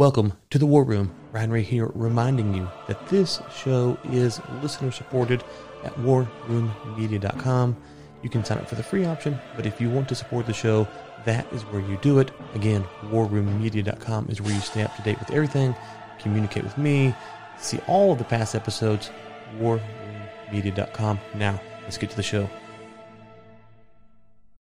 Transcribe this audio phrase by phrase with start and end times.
[0.00, 1.14] Welcome to the War Room.
[1.30, 5.44] Ryan Ray here, reminding you that this show is listener supported
[5.84, 7.76] at warroommedia.com.
[8.22, 10.54] You can sign up for the free option, but if you want to support the
[10.54, 10.88] show,
[11.26, 12.30] that is where you do it.
[12.54, 15.76] Again, warroommedia.com is where you stay up to date with everything,
[16.18, 17.14] communicate with me,
[17.58, 19.10] see all of the past episodes.
[19.58, 21.20] Warroommedia.com.
[21.34, 22.48] Now, let's get to the show.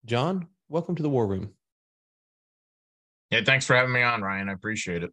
[0.05, 1.55] John, welcome to the War Room.
[3.31, 4.49] Yeah, thanks for having me on, Ryan.
[4.49, 5.11] I appreciate it.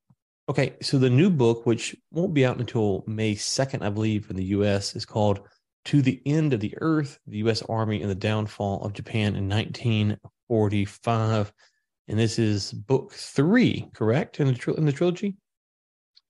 [0.49, 4.35] Okay, so the new book, which won't be out until May 2nd, I believe, in
[4.35, 5.41] the US, is called
[5.85, 9.49] To the End of the Earth The US Army and the Downfall of Japan in
[9.49, 11.51] 1945.
[12.07, 15.35] And this is book three, correct, in the, tri- in the trilogy?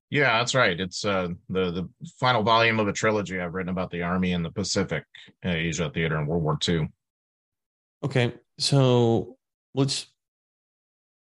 [0.09, 0.79] Yeah, that's right.
[0.79, 4.41] It's uh, the the final volume of a trilogy I've written about the Army in
[4.41, 5.03] the Pacific
[5.45, 6.87] uh, Asia theater in World War II.
[8.03, 9.37] Okay, so
[9.75, 10.07] let's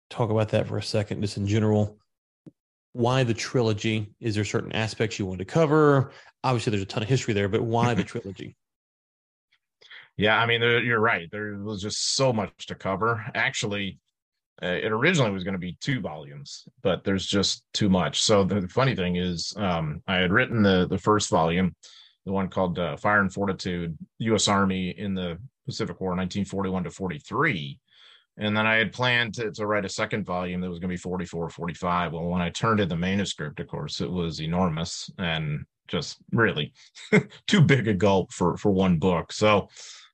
[0.09, 1.97] talk about that for a second, just in general.
[2.93, 4.11] Why the trilogy?
[4.19, 6.11] Is there certain aspects you want to cover?
[6.43, 8.55] Obviously, there's a ton of history there, but why the trilogy?
[10.17, 11.29] Yeah, I mean, there, you're right.
[11.31, 13.23] There was just so much to cover.
[13.35, 13.99] Actually,
[14.61, 18.21] uh, it originally was going to be two volumes, but there's just too much.
[18.21, 21.73] So the funny thing is, um, I had written the the first volume,
[22.25, 24.49] the one called uh, Fire and Fortitude: U.S.
[24.49, 27.79] Army in the Pacific War, 1941 to 43
[28.39, 30.93] and then I had planned to, to write a second volume that was going to
[30.93, 32.13] be 44, 45.
[32.13, 36.71] Well, when I turned in the manuscript, of course, it was enormous and just really
[37.47, 39.33] too big a gulp for for one book.
[39.33, 39.67] So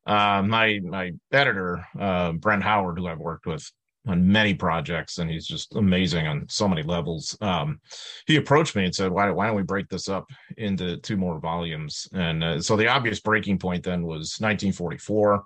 [0.08, 3.70] uh, my my editor, uh, Brent Howard, who I've worked with
[4.08, 7.38] on many projects, and he's just amazing on so many levels.
[7.42, 7.80] Um,
[8.28, 10.26] he approached me and said, "Why why don't we break this up
[10.58, 15.44] into two more volumes?" And uh, so the obvious breaking point then was 1944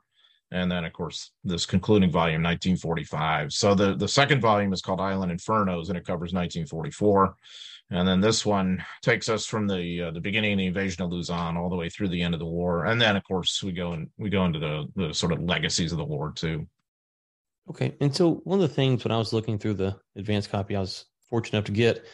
[0.51, 4.99] and then of course this concluding volume 1945 so the the second volume is called
[4.99, 7.35] island infernos and it covers 1944
[7.91, 11.11] and then this one takes us from the uh, the beginning of the invasion of
[11.11, 12.85] luzon all the way through the end of the war.
[12.85, 15.91] And then of course we go and we go into the the sort of legacies
[15.91, 16.67] of the war too.
[17.69, 17.95] Okay.
[17.99, 20.79] And so one of the things when i was looking through the advanced copy i
[20.79, 22.05] was fortunate enough to get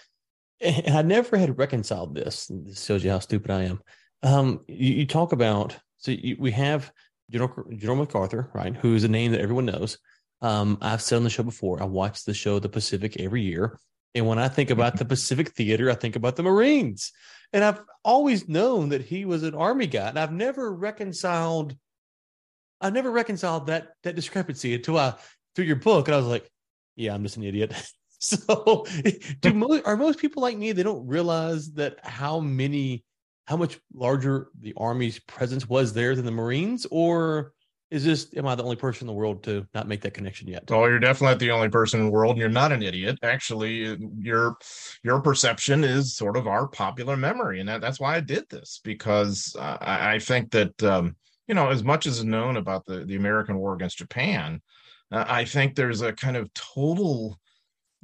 [0.62, 3.82] and i never had reconciled this this shows you how stupid i am.
[4.24, 6.92] Um you, you talk about so you, we have
[7.30, 8.75] General, General MacArthur, right?
[8.75, 9.97] Who is a name that everyone knows.
[10.41, 13.80] Um, I've said on the show before, I watch the show The Pacific every year.
[14.13, 17.12] And when I think about the Pacific Theater, I think about the Marines.
[17.53, 20.09] And I've always known that he was an army guy.
[20.09, 21.75] And I've never reconciled,
[22.81, 25.16] I've never reconciled that that discrepancy until I
[25.56, 26.08] through your book.
[26.08, 26.50] And I was like,
[26.96, 27.74] yeah, I'm just an idiot.
[28.19, 28.85] so
[29.41, 33.03] do most, are most people like me, they don't realize that how many
[33.46, 37.54] how much larger the army's presence was there than the Marines, or
[37.92, 40.48] is this am I the only person in the world to not make that connection
[40.48, 40.64] yet?
[40.72, 43.20] Oh, you're definitely not the only person in the world, and you're not an idiot.
[43.22, 44.58] Actually, your
[45.04, 48.82] your perception is sort of our popular memory, and that, that's why I did this
[48.84, 51.16] because I, I, think that um,
[51.48, 54.62] you know as much as is known about the the American war against Japan,
[55.12, 57.40] uh, I think there's a kind of total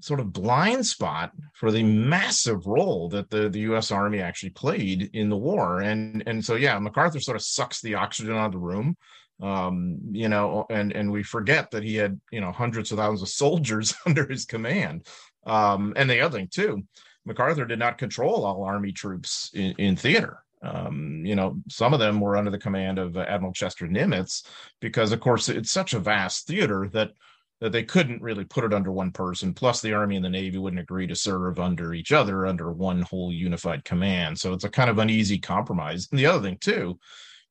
[0.02, 3.92] sort of blind spot for the massive role that the, the U.S.
[3.92, 5.82] Army actually played in the war.
[5.82, 8.98] And and so yeah, MacArthur sort of sucks the oxygen out of the room.
[9.42, 13.22] Um, you know, and and we forget that he had you know hundreds of thousands
[13.22, 15.08] of soldiers under his command.
[15.46, 16.84] Um, and the other thing too,
[17.26, 20.44] MacArthur did not control all army troops in, in theater.
[20.64, 24.46] Um, you know, some of them were under the command of uh, Admiral Chester Nimitz,
[24.80, 27.12] because of course it's such a vast theater that
[27.62, 29.54] that they couldn't really put it under one person.
[29.54, 33.04] Plus, the Army and the Navy wouldn't agree to serve under each other under one
[33.04, 34.38] whole unified command.
[34.40, 36.08] So it's a kind of uneasy compromise.
[36.10, 37.00] And the other thing, too,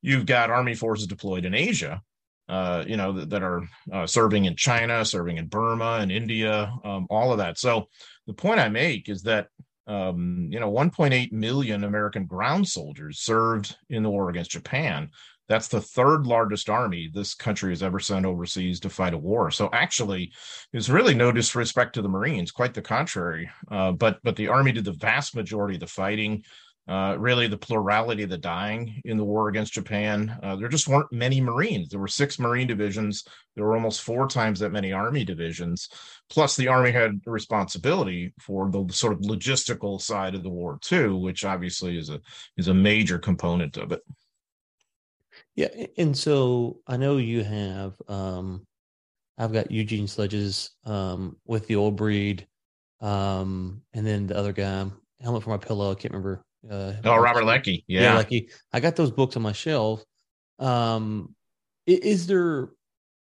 [0.01, 2.01] you've got Army forces deployed in Asia,
[2.49, 3.63] uh, you know, that, that are
[3.93, 7.57] uh, serving in China, serving in Burma and India, um, all of that.
[7.57, 7.87] So
[8.27, 9.47] the point I make is that
[9.87, 15.09] um, you know, 1.8 million American ground soldiers served in the war against Japan.
[15.51, 19.51] That's the third largest army this country has ever sent overseas to fight a war.
[19.51, 20.31] So actually,
[20.71, 23.49] it's really no disrespect to the Marines, quite the contrary.
[23.69, 26.45] Uh, but but the army did the vast majority of the fighting.
[26.87, 30.39] Uh, really, the plurality of the dying in the war against Japan.
[30.41, 31.89] Uh, there just weren't many Marines.
[31.89, 33.25] There were six Marine divisions.
[33.55, 35.89] There were almost four times that many Army divisions.
[36.29, 41.17] Plus, the Army had responsibility for the sort of logistical side of the war too,
[41.17, 42.21] which obviously is a
[42.55, 44.01] is a major component of it.
[45.55, 45.67] Yeah,
[45.97, 47.93] and so I know you have.
[48.07, 48.65] um
[49.37, 52.45] I've got Eugene Sledges um, with the old breed,
[52.99, 54.85] um, and then the other guy,
[55.19, 55.91] helmet for my pillow.
[55.91, 56.43] I can't remember.
[56.69, 57.83] Uh, oh, Robert Leckie.
[57.87, 58.01] Yeah.
[58.01, 58.49] yeah, Leckie.
[58.71, 60.03] I got those books on my shelf.
[60.59, 61.33] Um,
[61.87, 62.69] is there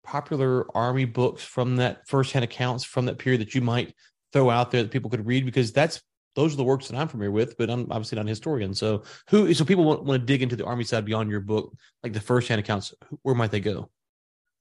[0.04, 3.94] popular army books from that firsthand accounts from that period that you might
[4.34, 6.02] throw out there that people could read because that's
[6.36, 8.74] those are the works that I'm familiar with, but I'm obviously not a historian.
[8.74, 11.74] So who so people want, want to dig into the army side beyond your book,
[12.04, 13.90] like the first hand accounts, where might they go?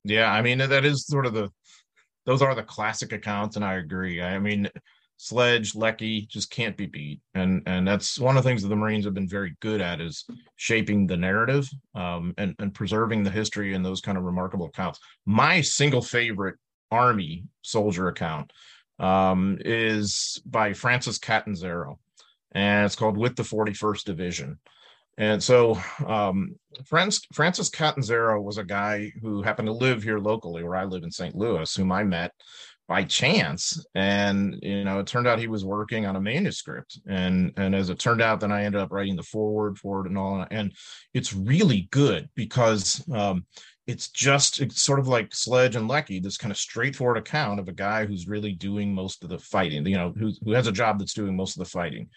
[0.05, 1.51] Yeah, I mean that is sort of the
[2.25, 4.23] those are the classic accounts, and I agree.
[4.23, 4.69] I mean,
[5.17, 8.77] Sledge, Leckie just can't be beat, and and that's one of the things that the
[8.77, 10.25] Marines have been very good at is
[10.57, 15.01] shaping the narrative um, and and preserving the history and those kind of remarkable accounts.
[15.27, 16.57] My single favorite
[16.91, 18.53] Army soldier account
[18.99, 21.99] um, is by Francis Catanzaro,
[22.53, 24.59] and it's called "With the 41st Division."
[25.19, 26.57] And so um,
[26.87, 31.03] Francis, Francis Catanzaro was a guy who happened to live here locally, where I live
[31.03, 31.35] in St.
[31.35, 32.33] Louis, whom I met
[32.89, 33.85] by chance.
[33.95, 37.91] And you know, it turned out he was working on a manuscript, and and as
[37.91, 40.47] it turned out, then I ended up writing the forward for it and all.
[40.51, 40.73] And
[41.15, 43.47] it's really good because um,
[43.87, 47.69] it's just it's sort of like Sledge and Leckie, this kind of straightforward account of
[47.69, 49.87] a guy who's really doing most of the fighting.
[49.87, 52.09] You know, who who has a job that's doing most of the fighting.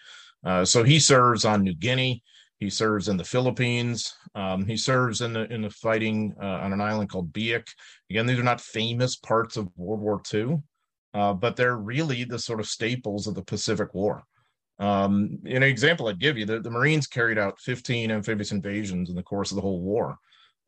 [0.44, 2.22] Uh, so he serves on New Guinea
[2.58, 4.14] he serves in the Philippines.
[4.34, 7.68] Um, he serves in the in the fighting uh, on an island called Biak.
[8.10, 10.58] Again, these are not famous parts of World War II,
[11.12, 14.24] uh, but they're really the sort of staples of the Pacific War.
[14.78, 19.16] Um, an example I'd give you: the, the Marines carried out 15 amphibious invasions in
[19.16, 20.16] the course of the whole war.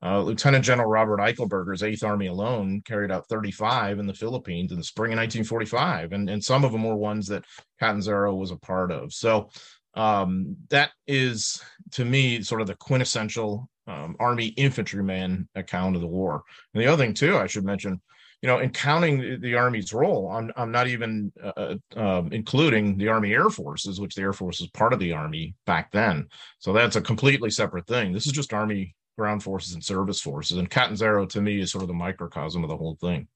[0.02, 4.78] Uh, Lieutenant General Robert Eichelberger's Eighth Army alone carried out 35 in the Philippines in
[4.78, 7.44] the spring of 1945, and, and some of them were ones that
[7.80, 9.12] Catanzaro was a part of.
[9.12, 9.50] So
[9.94, 11.60] um, that is
[11.92, 16.42] to me sort of the quintessential um, army infantryman account of the war.
[16.72, 18.00] And the other thing too i should mention
[18.42, 22.32] you know in counting the, the army's role i'm, I'm not even uh, uh, um,
[22.32, 25.90] including the army air forces which the air force was part of the army back
[25.90, 26.28] then.
[26.58, 28.12] So that's a completely separate thing.
[28.12, 31.82] This is just army ground forces and service forces and catanzaro to me is sort
[31.82, 33.26] of the microcosm of the whole thing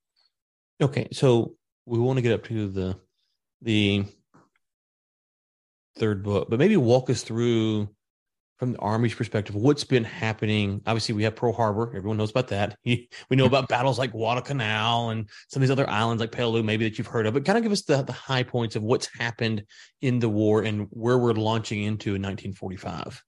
[0.81, 2.97] okay so we want to get up to the
[3.61, 4.05] the
[5.97, 7.89] third book, but maybe walk us through
[8.59, 10.81] from the Army's perspective what's been happening.
[10.87, 11.93] Obviously, we have Pearl Harbor.
[11.97, 12.77] Everyone knows about that.
[12.85, 16.89] we know about battles like Guadalcanal and some of these other islands like Peleliu, maybe
[16.89, 17.35] that you've heard of.
[17.35, 19.65] But kind of give us the, the high points of what's happened
[20.01, 23.23] in the war and where we're launching into in 1945.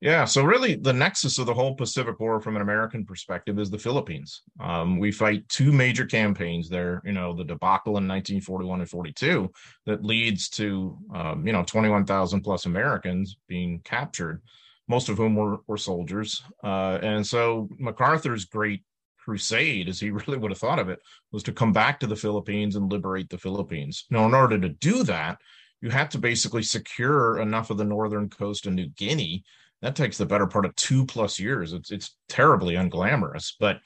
[0.00, 3.70] Yeah, so really the nexus of the whole Pacific War from an American perspective is
[3.70, 4.42] the Philippines.
[4.60, 9.50] Um, we fight two major campaigns there, you know, the debacle in 1941 and 42
[9.86, 14.42] that leads to, um, you know, 21,000 plus Americans being captured,
[14.86, 16.42] most of whom were, were soldiers.
[16.62, 18.82] Uh, and so MacArthur's great
[19.18, 20.98] crusade, as he really would have thought of it,
[21.32, 24.04] was to come back to the Philippines and liberate the Philippines.
[24.10, 25.38] Now, in order to do that,
[25.80, 29.42] you had to basically secure enough of the northern coast of New Guinea
[29.86, 31.72] that takes the better part of two plus years.
[31.72, 33.52] It's it's terribly unglamorous.
[33.60, 33.78] But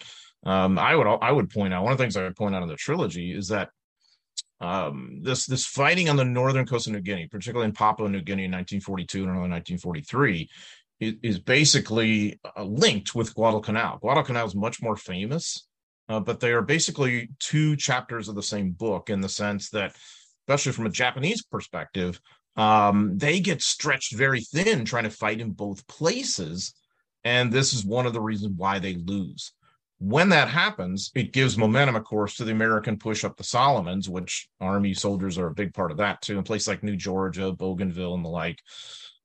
[0.44, 2.62] um, I would I would point out one of the things I would point out
[2.62, 3.68] in the trilogy is that
[4.62, 8.22] um, this this fighting on the northern coast of New Guinea, particularly in Papua New
[8.22, 10.48] Guinea in 1942 and early 1943,
[11.00, 13.98] is, is basically uh, linked with Guadalcanal.
[13.98, 15.68] Guadalcanal is much more famous,
[16.08, 19.94] uh, but they are basically two chapters of the same book in the sense that,
[20.48, 22.18] especially from a Japanese perspective,
[22.56, 26.74] um, they get stretched very thin trying to fight in both places.
[27.24, 29.52] And this is one of the reasons why they lose.
[29.98, 34.08] When that happens, it gives momentum, of course, to the American push up the Solomons,
[34.08, 37.52] which Army soldiers are a big part of that too, in places like New Georgia,
[37.52, 38.58] Bougainville, and the like.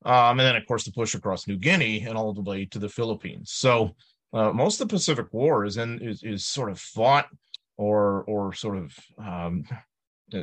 [0.03, 2.79] Um, and then, of course, the push across New Guinea and all the way to
[2.79, 3.51] the Philippines.
[3.53, 3.95] So
[4.33, 7.27] uh, most of the Pacific War is in is, is sort of fought
[7.77, 9.63] or or sort of um,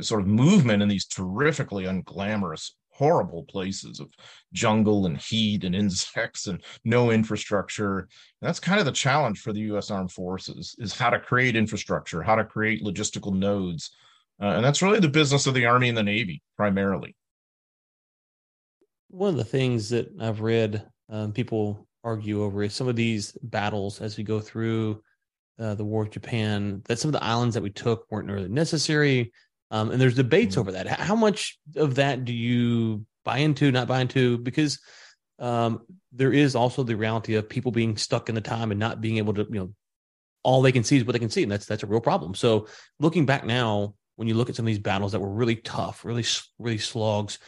[0.00, 4.10] sort of movement in these terrifically unglamorous horrible places of
[4.52, 8.00] jungle and heat and insects and no infrastructure.
[8.00, 8.08] And
[8.48, 12.22] that's kind of the challenge for the us armed forces is how to create infrastructure
[12.22, 13.90] how to create logistical nodes.
[14.40, 17.16] Uh, and that's really the business of the army and the navy primarily.
[19.08, 23.36] One of the things that i've read um, people argue over is some of these
[23.42, 25.02] battles as we go through
[25.58, 28.48] uh, the war of japan that some of the islands that we took weren't really
[28.48, 29.30] necessary
[29.72, 30.60] um, and there's debates mm-hmm.
[30.60, 30.86] over that.
[30.86, 34.38] How much of that do you buy into, not buy into?
[34.38, 34.78] Because
[35.40, 35.80] um,
[36.12, 39.16] there is also the reality of people being stuck in the time and not being
[39.16, 39.74] able to, you know,
[40.44, 42.34] all they can see is what they can see, and that's that's a real problem.
[42.34, 42.66] So
[43.00, 46.04] looking back now, when you look at some of these battles that were really tough,
[46.04, 46.24] really
[46.58, 47.38] really slogs,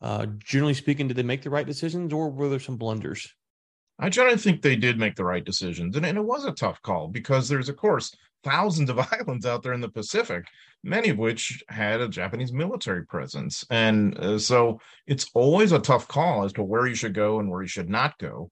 [0.00, 3.34] uh, generally speaking, did they make the right decisions, or were there some blunders?
[4.04, 6.82] I generally think they did make the right decisions, and, and it was a tough
[6.82, 10.44] call because there's, of course, thousands of islands out there in the Pacific,
[10.82, 13.64] many of which had a Japanese military presence.
[13.70, 17.50] And uh, so it's always a tough call as to where you should go and
[17.50, 18.50] where you should not go.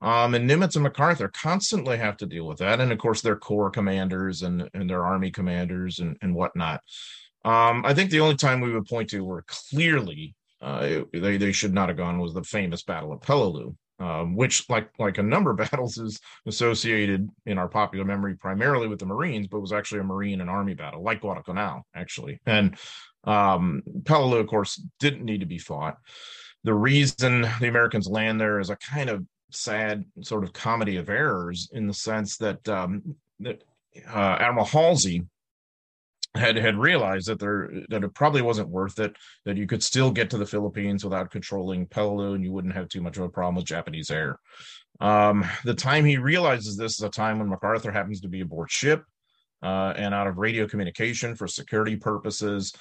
[0.00, 2.80] Um, and Nimitz and MacArthur constantly have to deal with that.
[2.80, 6.80] And of course, their corps commanders and, and their army commanders and, and whatnot.
[7.44, 11.52] Um, I think the only time we would point to where clearly uh, they they
[11.52, 15.22] should not have gone was the famous Battle of Peleliu, um, which like like a
[15.22, 19.72] number of battles is associated in our popular memory primarily with the Marines, but was
[19.72, 22.40] actually a Marine and Army battle, like Guadalcanal actually.
[22.46, 22.76] And
[23.24, 25.96] um, Peleliu, of course, didn't need to be fought.
[26.64, 31.08] The reason the Americans land there is a kind of sad sort of comedy of
[31.08, 33.62] errors in the sense that um, that
[34.08, 35.24] uh, Admiral Halsey
[36.34, 40.10] had had realized that there that it probably wasn't worth it that you could still
[40.10, 43.28] get to the philippines without controlling peleliu and you wouldn't have too much of a
[43.28, 44.38] problem with japanese air.
[45.00, 48.70] Um, the time he realizes this is a time when macarthur happens to be aboard
[48.70, 49.04] ship
[49.62, 52.72] uh, and out of radio communication for security purposes.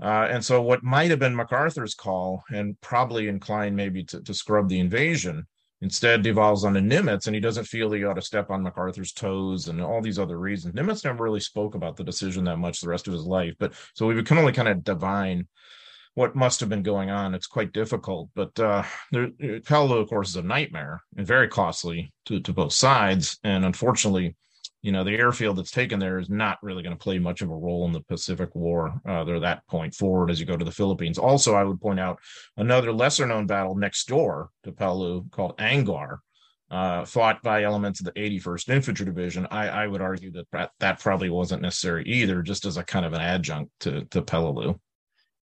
[0.00, 4.34] Uh, and so what might have been macarthur's call and probably inclined maybe to, to
[4.34, 5.46] scrub the invasion
[5.82, 9.68] instead devolves onto Nimitz, and he doesn't feel he ought to step on MacArthur's toes
[9.68, 10.74] and all these other reasons.
[10.74, 13.74] Nimitz never really spoke about the decision that much the rest of his life, but
[13.94, 15.46] so we can only kind of divine
[16.14, 17.34] what must have been going on.
[17.34, 22.10] It's quite difficult, but uh, there, Peleliu, of course, is a nightmare and very costly
[22.24, 24.34] to, to both sides, and unfortunately
[24.86, 27.50] you know, the airfield that's taken there is not really going to play much of
[27.50, 28.94] a role in the Pacific War.
[29.04, 31.18] Uh, they're that point forward as you go to the Philippines.
[31.18, 32.20] Also, I would point out
[32.56, 36.18] another lesser known battle next door to Peleliu called Angaur,
[36.70, 39.48] uh, fought by elements of the 81st Infantry Division.
[39.50, 43.12] I, I would argue that, that probably wasn't necessary either, just as a kind of
[43.12, 44.78] an adjunct to, to Peleliu.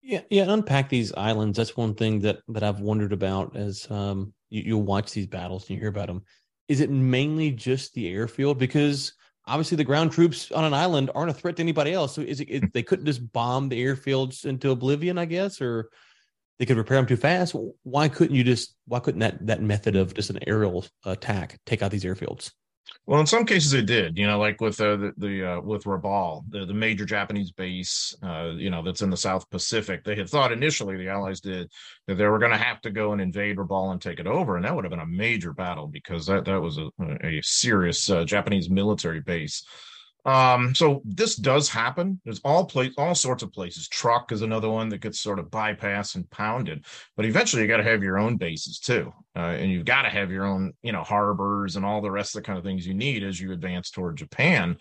[0.02, 0.46] Yeah, yeah.
[0.48, 1.58] Unpack these islands.
[1.58, 5.64] That's one thing that that I've wondered about as um, you, you'll watch these battles
[5.64, 6.24] and you hear about them.
[6.70, 8.60] Is it mainly just the airfield?
[8.60, 9.14] Because
[9.48, 12.16] obviously the ground troops on an island aren't a threat to anybody else.
[12.16, 12.68] So is it, it hmm.
[12.74, 15.90] they couldn't just bomb the airfields into oblivion, I guess, or
[16.60, 17.56] they could repair them too fast.
[17.84, 18.76] Why couldn't you just?
[18.88, 22.52] Why couldn't that that method of just an aerial attack take out these airfields?
[23.08, 24.18] Well, in some cases it did.
[24.18, 28.16] You know, like with uh, the the uh, with Rabaul, the, the major Japanese base,
[28.24, 30.04] uh, you know, that's in the South Pacific.
[30.04, 31.72] They had thought initially the Allies did
[32.08, 34.56] that they were going to have to go and invade Rabaul and take it over,
[34.56, 36.90] and that would have been a major battle because that that was a,
[37.24, 39.64] a serious uh, Japanese military base.
[40.26, 42.20] Um, so this does happen.
[42.26, 43.88] There's all place, all sorts of places.
[43.88, 46.86] Truk is another one that gets sort of bypassed and pounded.
[47.16, 50.10] But eventually, you got to have your own bases too, uh, and you've got to
[50.10, 52.88] have your own, you know, harbors and all the rest of the kind of things
[52.88, 54.78] you need as you advance toward Japan.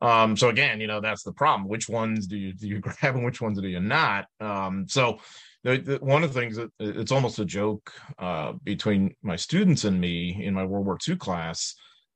[0.00, 1.68] Um, so again, you know, that's the problem.
[1.68, 4.26] Which ones do you do you grab and which ones do you not?
[4.40, 5.18] Um, so
[5.64, 9.84] the, the, one of the things that it's almost a joke uh, between my students
[9.84, 11.74] and me in my World War II class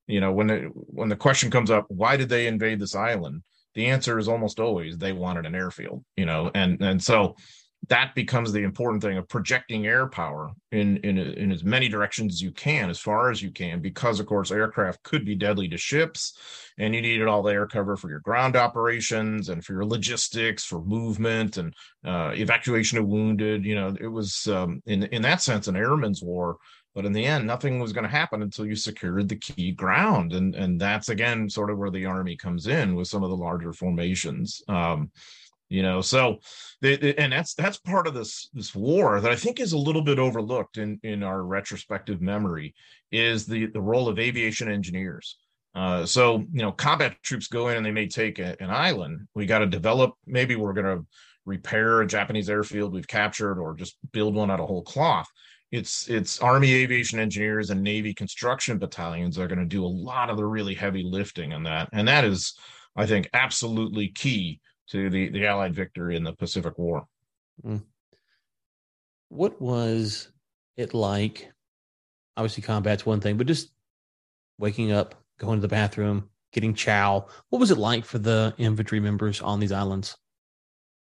[0.09, 3.43] you know when it, when the question comes up why did they invade this island?
[3.75, 7.37] The answer is almost always they wanted an airfield you know and and so
[7.87, 12.35] that becomes the important thing of projecting air power in in in as many directions
[12.35, 15.69] as you can as far as you can because of course aircraft could be deadly
[15.69, 16.37] to ships
[16.79, 20.65] and you needed all the air cover for your ground operations and for your logistics
[20.65, 21.73] for movement and
[22.05, 26.23] uh, evacuation of wounded you know it was um, in in that sense an airman's
[26.23, 26.57] war
[26.95, 30.33] but in the end, nothing was going to happen until you secured the key ground,
[30.33, 33.37] and and that's again sort of where the army comes in with some of the
[33.37, 34.63] larger formations.
[34.69, 35.11] Um,
[35.69, 36.39] you know, so
[36.83, 40.19] and that's that's part of this this war that I think is a little bit
[40.19, 42.75] overlooked in in our retrospective memory
[43.13, 45.37] is the the role of aviation engineers.
[45.75, 49.29] Uh, so you know, combat troops go in and they may take a, an island.
[49.35, 50.15] We got to develop.
[50.27, 51.07] Maybe we're going to
[51.45, 55.29] repair a Japanese airfield we've captured, or just build one out of whole cloth
[55.71, 60.31] it's it's army aviation engineers and navy construction battalions are going to do a lot
[60.31, 61.89] of the really heavy lifting on that.
[61.93, 62.55] And that is
[62.97, 64.61] i think absolutely key
[64.91, 67.07] to the the allied victory in the pacific war.
[67.65, 67.83] Mm.
[69.29, 70.31] what was
[70.77, 71.53] it like?
[72.37, 73.73] Obviously combat's one thing but just
[74.59, 79.01] waking up going to the bathroom getting chow what was it like for the infantry
[79.01, 80.17] members on these islands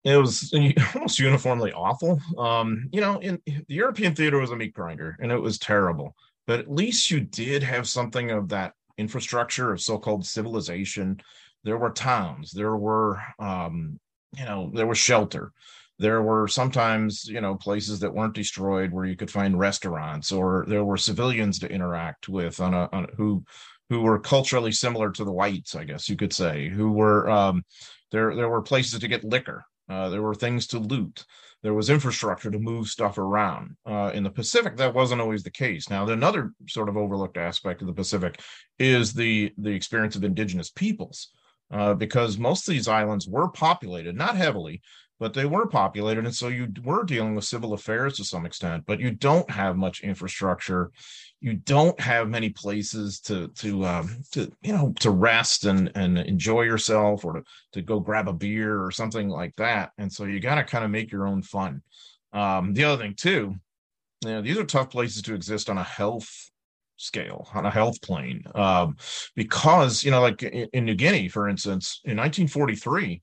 [0.04, 0.52] it was
[0.94, 2.20] almost uniformly awful.
[2.38, 6.14] Um, you know, in the European theater was a meat grinder and it was terrible.
[6.46, 11.20] But at least you did have something of that infrastructure of so-called civilization.
[11.64, 13.98] There were towns, there were um,
[14.36, 15.52] you know, there was shelter.
[15.98, 20.66] There were sometimes, you know, places that weren't destroyed where you could find restaurants, or
[20.68, 23.44] there were civilians to interact with on a, on a who
[23.88, 27.64] who were culturally similar to the whites, I guess you could say, who were um,
[28.10, 28.34] there.
[28.34, 31.24] There were places to get liquor uh, there were things to loot.
[31.62, 33.76] There was infrastructure to move stuff around.
[33.84, 35.90] Uh, in the Pacific, that wasn't always the case.
[35.90, 38.40] Now, another sort of overlooked aspect of the Pacific
[38.78, 41.30] is the the experience of indigenous peoples,
[41.70, 44.82] uh, because most of these islands were populated, not heavily,
[45.18, 48.84] but they were populated, and so you were dealing with civil affairs to some extent.
[48.86, 50.90] But you don't have much infrastructure.
[51.40, 56.18] You don't have many places to to um, to you know to rest and and
[56.18, 59.92] enjoy yourself, or to to go grab a beer or something like that.
[59.98, 61.82] And so you got to kind of make your own fun.
[62.32, 63.54] Um, the other thing too,
[64.24, 66.50] you know, these are tough places to exist on a health
[66.96, 68.96] scale on a health plane um,
[69.34, 73.20] because you know like in, in, new guinea for instance in 1943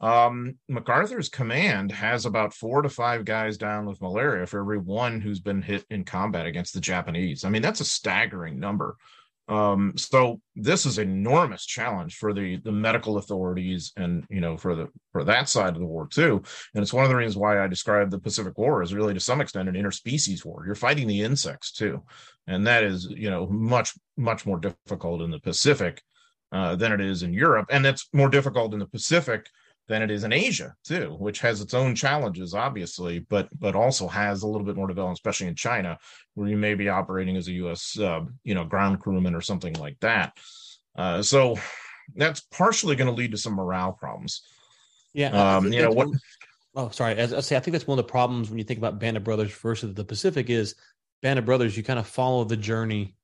[0.00, 5.20] um, macarthur's command has about four to five guys down with malaria for every one
[5.20, 7.44] who's been hit in combat against the japanese.
[7.44, 8.96] I mean that's a staggering number.
[9.48, 14.74] Um, so this is enormous challenge for the the medical authorities and you know for
[14.74, 16.42] the for that side of the war too.
[16.74, 19.20] And it's one of the reasons why i describe the pacific war as really to
[19.20, 20.64] some extent an interspecies war.
[20.66, 22.02] You're fighting the insects too.
[22.48, 26.02] And that is you know much much more difficult in the pacific
[26.50, 27.68] uh, than it is in europe.
[27.70, 29.48] And it's more difficult in the pacific
[29.88, 34.08] than it is in Asia too, which has its own challenges, obviously, but but also
[34.08, 35.98] has a little bit more development, especially in China,
[36.34, 37.98] where you may be operating as a U.S.
[37.98, 40.36] Uh, you know ground crewman or something like that.
[40.96, 41.56] Uh, so
[42.14, 44.42] that's partially going to lead to some morale problems.
[45.14, 46.08] Yeah, um, you know what?
[46.08, 46.20] One,
[46.74, 47.14] oh, sorry.
[47.14, 49.16] As I say, I think that's one of the problems when you think about Band
[49.16, 50.74] of Brothers versus the Pacific is
[51.22, 51.76] Band of Brothers.
[51.76, 53.14] You kind of follow the journey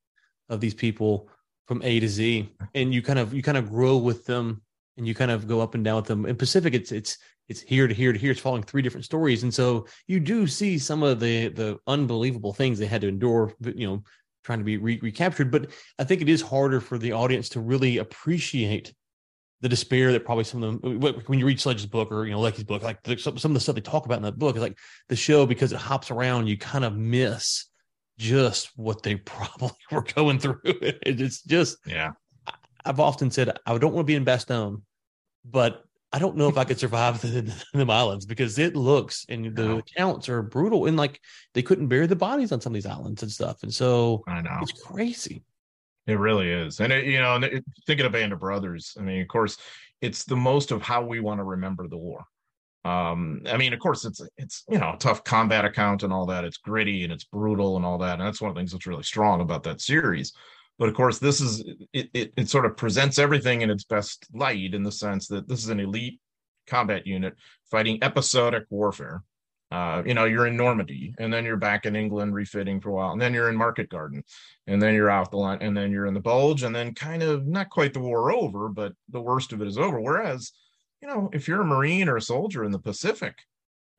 [0.49, 1.29] of these people
[1.67, 4.61] from A to Z, and you kind of you kind of grow with them
[4.97, 6.25] and you kind of go up and down with them.
[6.25, 7.17] In Pacific, it's it's
[7.49, 8.31] it's here to here to here.
[8.31, 12.53] It's following three different stories, and so you do see some of the the unbelievable
[12.53, 13.53] things they had to endure.
[13.59, 14.03] You know,
[14.43, 15.51] trying to be re- recaptured.
[15.51, 18.93] But I think it is harder for the audience to really appreciate
[19.61, 22.39] the despair that probably some of them when you read Sledge's book or you know
[22.39, 24.61] Leckie's book, like some, some of the stuff they talk about in that book is
[24.61, 24.77] like
[25.09, 27.67] the show because it hops around, you kind of miss
[28.17, 30.59] just what they probably were going through.
[30.63, 32.11] It's just yeah
[32.85, 34.81] I've often said I don't want to be in Bastogne,
[35.45, 37.41] but I don't know if I could survive the,
[37.73, 41.19] the islands because it looks and the accounts are brutal and like
[41.53, 43.63] they couldn't bury the bodies on some of these islands and stuff.
[43.63, 45.43] And so I know it's crazy.
[46.05, 46.81] It really is.
[46.81, 49.57] And it, you know, it, thinking of Band of Brothers, I mean, of course,
[50.01, 52.25] it's the most of how we want to remember the war.
[52.85, 56.25] Um, I mean, of course, it's it's you know, a tough combat account and all
[56.25, 56.43] that.
[56.43, 58.19] It's gritty and it's brutal and all that.
[58.19, 60.33] And that's one of the things that's really strong about that series
[60.79, 64.27] but of course this is it, it, it sort of presents everything in its best
[64.33, 66.19] light in the sense that this is an elite
[66.67, 67.35] combat unit
[67.69, 69.23] fighting episodic warfare
[69.73, 72.93] uh, you know, you're in Normandy, and then you're back in England refitting for a
[72.93, 74.23] while, and then you're in Market Garden,
[74.67, 77.23] and then you're out the line, and then you're in the Bulge, and then kind
[77.23, 79.99] of not quite the war over, but the worst of it is over.
[79.99, 80.51] Whereas,
[81.01, 83.33] you know, if you're a Marine or a soldier in the Pacific,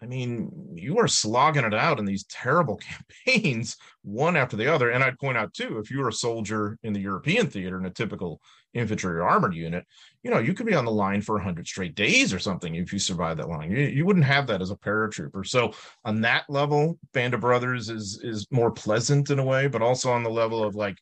[0.04, 2.78] I mean, you are slogging it out in these terrible
[3.26, 4.90] campaigns, one after the other.
[4.90, 7.86] And I'd point out too, if you were a soldier in the European theater in
[7.86, 8.42] a typical
[8.74, 9.86] infantry or armored unit,
[10.22, 12.92] you know, you could be on the line for 100 straight days or something if
[12.92, 13.70] you survive that line.
[13.70, 15.46] You, you wouldn't have that as a paratrooper.
[15.46, 15.72] So
[16.04, 20.12] on that level, Band of Brothers is is more pleasant in a way, but also
[20.12, 20.98] on the level of like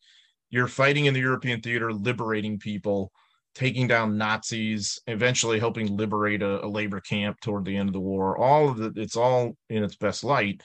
[0.50, 3.10] you're fighting in the European theater, liberating people
[3.54, 8.00] taking down Nazis, eventually helping liberate a, a, labor camp toward the end of the
[8.00, 8.38] war.
[8.38, 10.62] All of it, it's all in its best light.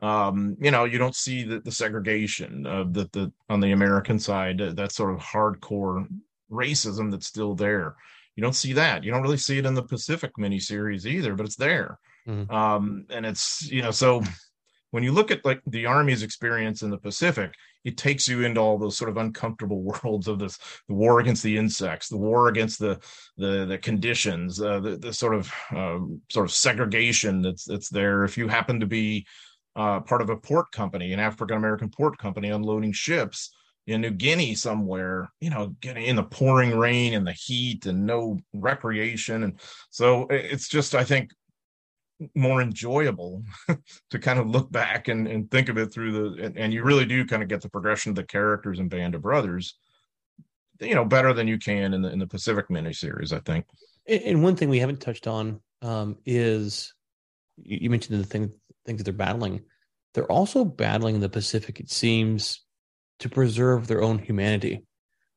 [0.00, 4.18] Um, you know, you don't see the, the segregation of the, the on the American
[4.18, 6.06] side, uh, that sort of hardcore
[6.50, 7.96] racism that's still there.
[8.36, 9.02] You don't see that.
[9.02, 11.98] You don't really see it in the Pacific miniseries either, but it's there.
[12.28, 12.54] Mm-hmm.
[12.54, 14.22] Um, and it's you know, so
[14.92, 17.52] when you look at like the army's experience in the Pacific,
[17.84, 21.42] it takes you into all those sort of uncomfortable worlds of this the war against
[21.42, 22.98] the insects, the war against the
[23.36, 28.24] the the conditions, uh, the, the sort of um, sort of segregation that's that's there.
[28.24, 29.26] If you happen to be
[29.76, 33.50] uh, part of a port company, an African American port company unloading ships
[33.88, 38.04] in New Guinea somewhere, you know, getting in the pouring rain and the heat and
[38.04, 39.44] no recreation.
[39.44, 39.58] And
[39.90, 41.32] so it's just, I think,
[42.34, 43.44] more enjoyable
[44.10, 46.82] to kind of look back and, and think of it through the and, and, you
[46.82, 49.76] really do kind of get the progression of the characters in Band of Brothers,
[50.80, 53.66] you know, better than you can in the in the Pacific miniseries, I think.
[54.06, 56.94] And one thing we haven't touched on um, is
[57.56, 58.52] you mentioned the thing
[58.84, 59.62] things that they're battling.
[60.14, 62.64] They're also battling the Pacific, it seems,
[63.20, 64.84] to preserve their own humanity.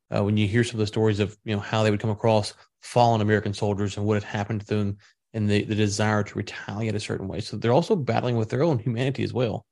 [0.09, 2.09] Uh, when you hear some of the stories of you know how they would come
[2.09, 4.97] across fallen American soldiers and what had happened to them
[5.33, 7.39] and the, the desire to retaliate a certain way.
[7.39, 9.65] So they're also battling with their own humanity as well.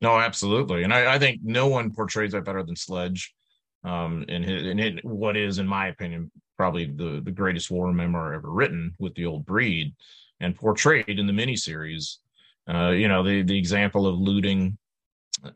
[0.00, 3.32] No, absolutely, and I, I think no one portrays that better than Sledge.
[3.84, 8.34] Um, and his, and what is, in my opinion, probably the the greatest war memoir
[8.34, 9.94] ever written with the old breed,
[10.40, 12.18] and portrayed in the miniseries.
[12.72, 14.78] Uh, you know, the the example of looting,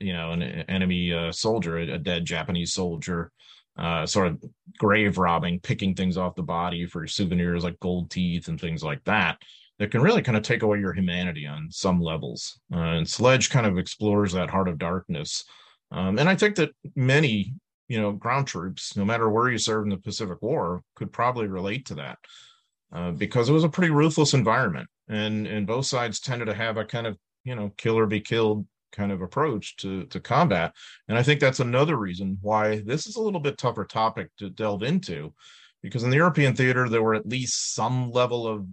[0.00, 3.30] you know, an enemy uh, soldier, a dead Japanese soldier,
[3.78, 4.42] uh, sort of
[4.78, 9.02] grave robbing, picking things off the body for souvenirs like gold teeth and things like
[9.04, 9.38] that.
[9.78, 12.58] that can really kind of take away your humanity on some levels.
[12.72, 15.44] Uh, and Sledge kind of explores that heart of darkness.
[15.90, 17.54] Um, and I think that many,
[17.88, 21.46] you know, ground troops, no matter where you served in the Pacific War, could probably
[21.46, 22.18] relate to that
[22.92, 26.76] uh, because it was a pretty ruthless environment, and and both sides tended to have
[26.76, 30.72] a kind of you know kill or be killed kind of approach to to combat.
[31.08, 34.50] And I think that's another reason why this is a little bit tougher topic to
[34.50, 35.34] delve into,
[35.82, 38.66] because in the European theater there were at least some level of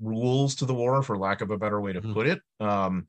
[0.00, 2.14] rules to the war, for lack of a better way to mm-hmm.
[2.14, 2.40] put it.
[2.60, 3.08] Um,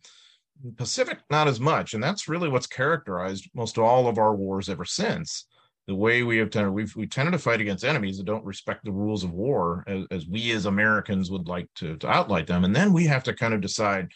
[0.78, 4.86] Pacific, not as much, and that's really what's characterized most all of our wars ever
[4.86, 5.46] since.
[5.88, 8.86] The way we have tended, we've we tended to fight against enemies that don't respect
[8.86, 12.64] the rules of war as, as we as Americans would like to, to outline them,
[12.64, 14.12] and then we have to kind of decide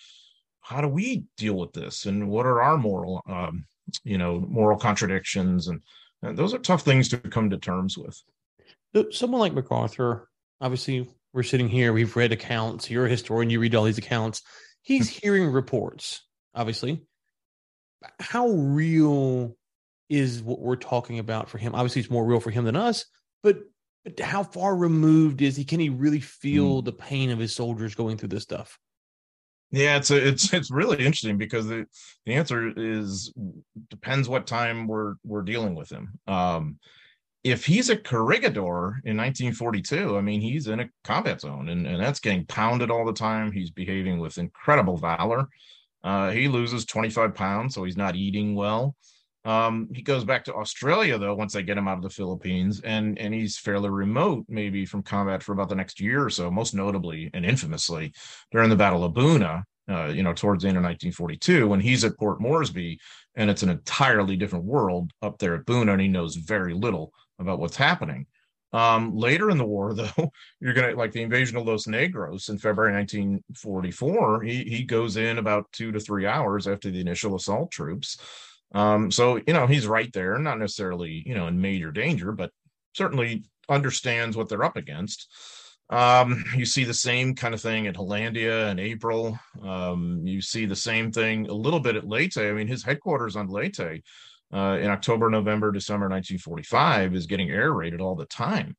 [0.66, 3.66] how do we deal with this, and what are our moral, um,
[4.04, 5.82] you know, moral contradictions, and,
[6.24, 8.20] and those are tough things to come to terms with.
[9.12, 10.28] Someone like MacArthur,
[10.60, 12.90] obviously we're sitting here, we've read accounts.
[12.90, 14.42] You're a historian, you read all these accounts.
[14.82, 15.20] He's hmm.
[15.22, 16.24] hearing reports,
[16.56, 17.06] obviously.
[18.20, 19.56] How real
[20.10, 21.76] is what we're talking about for him?
[21.76, 23.06] Obviously, it's more real for him than us,
[23.44, 23.60] but
[24.04, 25.64] but how far removed is he?
[25.64, 26.86] Can he really feel mm.
[26.86, 28.80] the pain of his soldiers going through this stuff?
[29.76, 31.86] Yeah, it's a, it's it's really interesting because the,
[32.26, 33.34] the answer is
[33.90, 36.14] depends what time we're we're dealing with him.
[36.28, 36.80] Um,
[37.44, 42.02] if he's a corregidor in 1942, I mean, he's in a combat zone and, and
[42.02, 43.52] that's getting pounded all the time.
[43.52, 45.50] He's behaving with incredible valor.
[46.04, 48.96] Uh, he loses 25 pounds, so he's not eating well.
[49.46, 52.82] Um, he goes back to Australia though once they get him out of the Philippines,
[52.82, 56.50] and and he's fairly remote, maybe from combat for about the next year or so.
[56.50, 58.12] Most notably and infamously
[58.52, 62.04] during the Battle of Buna, uh, you know, towards the end of 1942, when he's
[62.04, 62.98] at Port Moresby,
[63.36, 67.14] and it's an entirely different world up there at Buna, and he knows very little
[67.38, 68.26] about what's happening.
[68.74, 72.58] Um, later in the war, though, you're gonna like the invasion of Los Negros in
[72.58, 74.42] February 1944.
[74.42, 78.18] He he goes in about two to three hours after the initial assault troops.
[78.76, 82.52] Um, so you know he's right there, not necessarily you know in major danger, but
[82.94, 85.28] certainly understands what they're up against.
[85.90, 89.40] Um, you see the same kind of thing at Hollandia in April.
[89.64, 92.38] Um, you see the same thing a little bit at Leyte.
[92.38, 93.80] I mean, his headquarters on Leyte
[94.54, 98.76] uh, in October, November, December 1945 is getting air raided all the time.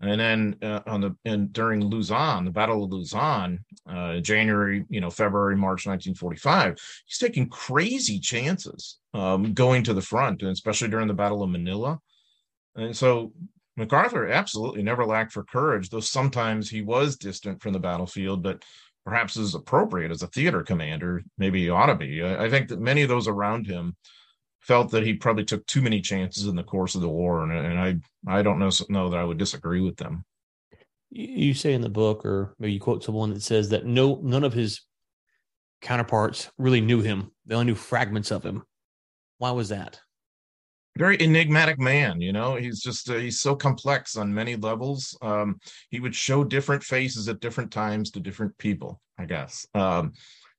[0.00, 5.00] And then uh, on the and during Luzon, the Battle of Luzon, uh, January, you
[5.00, 10.88] know, February, March 1945, he's taking crazy chances um, going to the front, and especially
[10.88, 11.98] during the Battle of Manila.
[12.74, 13.32] And so
[13.76, 18.64] MacArthur absolutely never lacked for courage, though sometimes he was distant from the battlefield, but
[19.06, 22.22] perhaps as appropriate as a theater commander, maybe he ought to be.
[22.22, 23.96] I, I think that many of those around him
[24.66, 27.52] felt that he probably took too many chances in the course of the war, and,
[27.52, 30.24] and I I don't know know that I would disagree with them.
[31.10, 34.44] You say in the book, or maybe you quote someone that says that no none
[34.44, 34.82] of his
[35.80, 38.64] counterparts really knew him; they only knew fragments of him.
[39.38, 40.00] Why was that?
[40.98, 42.56] Very enigmatic man, you know.
[42.56, 45.16] He's just uh, he's so complex on many levels.
[45.22, 49.00] Um, he would show different faces at different times to different people.
[49.18, 49.66] I guess.
[49.74, 50.12] Um,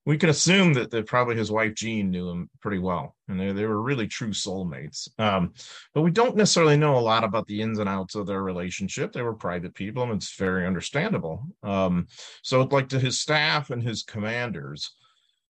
[0.07, 3.51] we can assume that, that probably his wife Jean knew him pretty well, and they,
[3.51, 5.09] they were really true soulmates.
[5.19, 5.53] Um,
[5.93, 9.11] but we don't necessarily know a lot about the ins and outs of their relationship.
[9.11, 11.43] They were private people, and it's very understandable.
[11.61, 12.07] Um,
[12.41, 14.95] so, like to his staff and his commanders,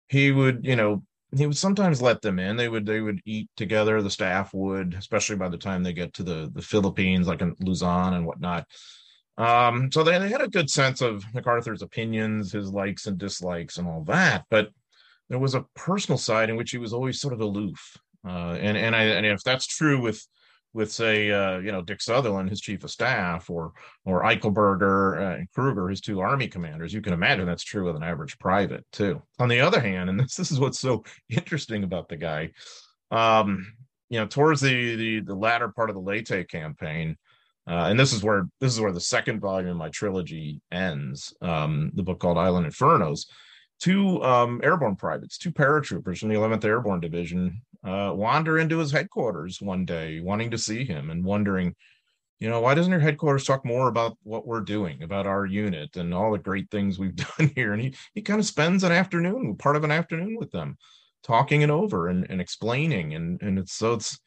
[0.08, 1.02] he would, you know,
[1.36, 2.56] he would sometimes let them in.
[2.56, 4.00] They would they would eat together.
[4.00, 7.54] The staff would, especially by the time they get to the the Philippines, like in
[7.60, 8.66] Luzon and whatnot.
[9.38, 13.76] Um, so they, they had a good sense of MacArthur's opinions, his likes and dislikes,
[13.76, 14.44] and all that.
[14.50, 14.70] But
[15.28, 17.96] there was a personal side in which he was always sort of aloof.
[18.26, 20.26] Uh, and and I and if that's true with
[20.72, 23.72] with say uh, you know Dick Sutherland, his chief of staff, or
[24.04, 27.96] or Eichelberger uh, and Krueger, his two army commanders, you can imagine that's true with
[27.96, 29.22] an average private too.
[29.38, 32.50] On the other hand, and this this is what's so interesting about the guy,
[33.10, 33.66] um,
[34.08, 37.16] you know, towards the the the latter part of the Leyte campaign,
[37.68, 41.34] uh, and this is where this is where the second volume in my trilogy ends.
[41.42, 43.26] Um, the book called Island Infernos.
[43.78, 48.90] Two um, airborne privates, two paratroopers from the 11th Airborne Division, uh, wander into his
[48.90, 51.74] headquarters one day, wanting to see him and wondering,
[52.38, 55.96] you know, why doesn't your headquarters talk more about what we're doing, about our unit,
[55.96, 57.72] and all the great things we've done here?
[57.72, 60.78] And he he kind of spends an afternoon, part of an afternoon with them,
[61.22, 64.18] talking it over and, and explaining, and and it's so it's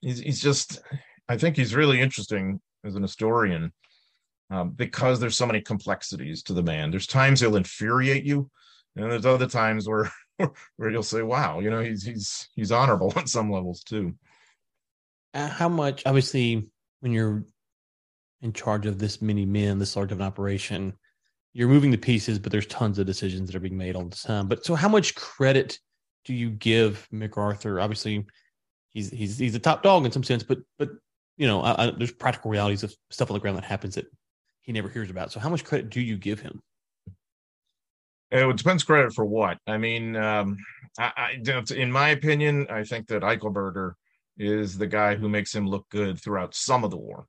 [0.00, 0.80] he's, he's just
[1.28, 3.72] I think he's really interesting as an historian
[4.52, 6.90] um, because there's so many complexities to the man.
[6.90, 8.50] There's times he'll infuriate you,
[8.96, 10.10] and there's other times where
[10.76, 14.14] where you'll say, "Wow, you know, he's he's he's honorable on some levels too."
[15.34, 16.68] Uh, how much, obviously,
[17.00, 17.44] when you're
[18.42, 20.92] in charge of this many men, this large of an operation,
[21.54, 24.16] you're moving the pieces, but there's tons of decisions that are being made all the
[24.16, 24.48] time.
[24.48, 25.78] But so, how much credit
[26.26, 27.80] do you give MacArthur?
[27.80, 28.26] Obviously,
[28.90, 30.90] he's he's he's a top dog in some sense, but but
[31.36, 34.06] you know, I, I, there's practical realities of stuff on the ground that happens that
[34.62, 35.32] he never hears about.
[35.32, 36.60] So, how much credit do you give him?
[38.30, 39.58] It depends credit for what.
[39.66, 40.56] I mean, um,
[40.98, 43.92] I, I, in my opinion, I think that Eichelberger
[44.38, 47.26] is the guy who makes him look good throughout some of the war.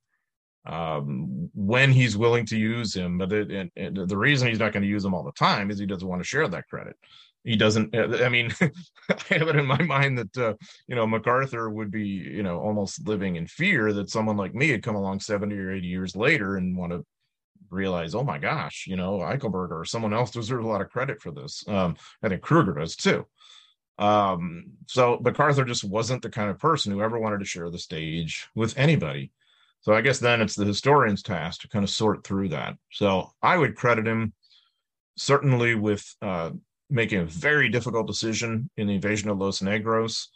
[0.65, 4.89] Um, when he's willing to use him, but it, the reason he's not going to
[4.89, 6.95] use him all the time is he doesn't want to share that credit.
[7.43, 7.95] He doesn't.
[7.95, 10.53] I mean, I have it in my mind that uh,
[10.87, 14.69] you know MacArthur would be you know almost living in fear that someone like me
[14.69, 17.05] had come along seventy or eighty years later and want to
[17.69, 21.21] realize, oh my gosh, you know, Eichelberger or someone else deserves a lot of credit
[21.21, 21.63] for this.
[21.67, 23.25] Um, I think Krueger does too.
[23.97, 27.77] Um, so MacArthur just wasn't the kind of person who ever wanted to share the
[27.77, 29.31] stage with anybody.
[29.81, 32.77] So I guess then it's the historian's task to kind of sort through that.
[32.91, 34.33] So I would credit him
[35.17, 36.51] certainly with uh,
[36.93, 40.27] making a very difficult decision in the invasion of Los Negros.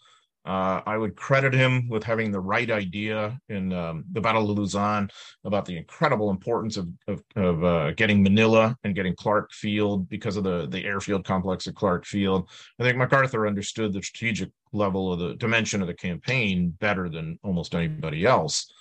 [0.44, 4.58] Uh, I would credit him with having the right idea in um, the Battle of
[4.58, 5.10] Luzon
[5.44, 10.38] about the incredible importance of of, of uh, getting Manila and getting Clark Field because
[10.38, 12.50] of the the airfield complex at Clark Field.
[12.80, 17.38] I think MacArthur understood the strategic level of the dimension of the campaign better than
[17.44, 18.72] almost anybody else.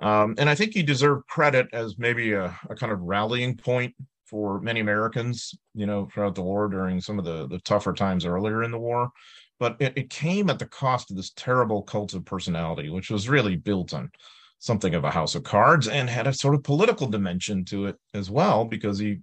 [0.00, 3.94] Um, and I think he deserved credit as maybe a, a kind of rallying point
[4.30, 8.24] for many Americans, you know, throughout the war during some of the the tougher times
[8.24, 9.10] earlier in the war
[9.60, 13.28] but it, it came at the cost of this terrible cult of personality, which was
[13.28, 14.10] really built on
[14.58, 17.96] something of a house of cards and had a sort of political dimension to it
[18.14, 19.18] as well, because he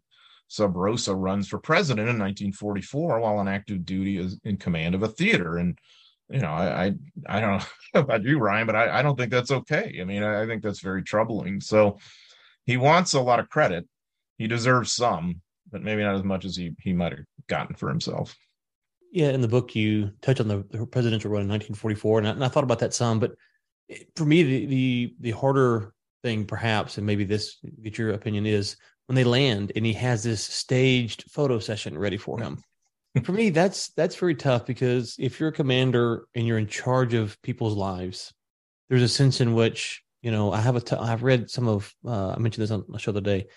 [0.49, 5.03] sub rosa runs for president in 1944 while on active duty as in command of
[5.03, 5.57] a theater.
[5.57, 5.77] And
[6.29, 6.93] you know, I I,
[7.27, 7.65] I don't know
[7.99, 9.97] about you, Ryan, but I, I don't think that's okay.
[9.99, 11.59] I mean, I, I think that's very troubling.
[11.61, 11.97] So
[12.65, 13.87] he wants a lot of credit.
[14.37, 17.89] He deserves some, but maybe not as much as he he might have gotten for
[17.89, 18.35] himself.
[19.11, 22.31] Yeah, in the book you touch on the, the presidential run in 1944, and I,
[22.31, 23.19] and I, thought about that some.
[23.19, 23.31] But
[24.15, 28.77] for me, the, the the harder thing, perhaps, and maybe this get your opinion is
[29.07, 32.61] when they land and he has this staged photo session ready for him.
[33.23, 37.13] for me, that's that's very tough because if you're a commander and you're in charge
[37.13, 38.33] of people's lives,
[38.89, 41.93] there's a sense in which you know I have a t- I've read some of
[42.05, 43.47] uh, I mentioned this on a show the day,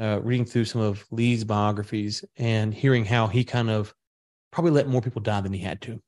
[0.00, 3.94] uh, reading through some of Lee's biographies and hearing how he kind of
[4.50, 6.00] probably let more people die than he had to.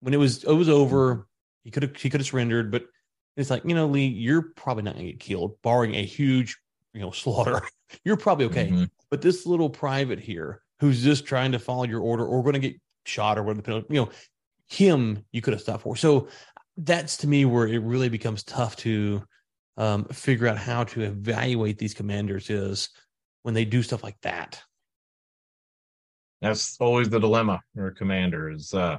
[0.00, 1.26] When it was it was over,
[1.64, 2.84] he could have he could have surrendered, but
[3.36, 6.58] it's like you know, Lee, you're probably not going to get killed, barring a huge
[6.92, 7.62] you know slaughter.
[8.04, 8.68] you're probably okay.
[8.68, 8.84] Mm-hmm.
[9.10, 12.60] But this little private here, who's just trying to follow your order, or going to
[12.60, 14.10] get shot, or whatever, you know,
[14.68, 15.96] him you could have stopped for.
[15.96, 16.28] So
[16.76, 19.22] that's to me where it really becomes tough to
[19.76, 22.90] um, figure out how to evaluate these commanders is
[23.42, 24.62] when they do stuff like that.
[26.40, 28.98] That's always the dilemma for a commander is uh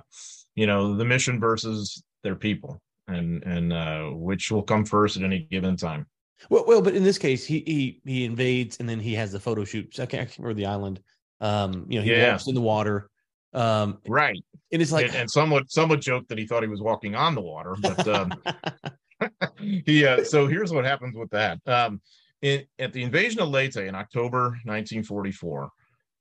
[0.56, 5.24] you know the mission versus their people and and uh which will come first at
[5.24, 6.06] any given time.
[6.50, 9.40] Well well but in this case he he he invades and then he has the
[9.40, 9.96] photo shoot.
[9.96, 11.02] So i can't, I can't remember the island.
[11.40, 12.32] Um you know he yeah.
[12.32, 13.10] walks in the water.
[13.54, 14.38] Um right.
[14.72, 17.34] and it's like and, and somewhat somewhat joked that he thought he was walking on
[17.34, 18.34] the water but um
[19.86, 21.60] he uh so here's what happens with that.
[21.66, 22.02] Um
[22.42, 25.70] in, at the invasion of Leyte in October 1944,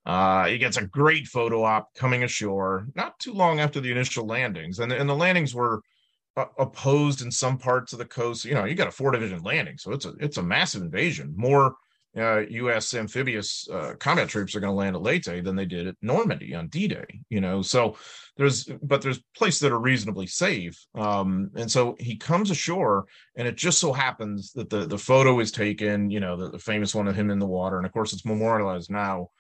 [0.06, 4.26] uh, he gets a great photo op coming ashore not too long after the initial
[4.26, 5.82] landings, and and the landings were
[6.36, 8.44] uh, opposed in some parts of the coast.
[8.44, 11.34] You know, you got a four division landing, so it's a it's a massive invasion.
[11.36, 11.74] More
[12.16, 12.92] uh, U.S.
[12.94, 16.54] amphibious uh, combat troops are going to land at Leyte than they did at Normandy
[16.54, 17.20] on D-Day.
[17.28, 17.96] You know, so
[18.36, 20.76] there's but there's places that are reasonably safe.
[20.94, 25.38] Um, and so he comes ashore, and it just so happens that the the photo
[25.38, 26.10] is taken.
[26.10, 28.26] You know, the, the famous one of him in the water, and of course it's
[28.26, 29.30] memorialized now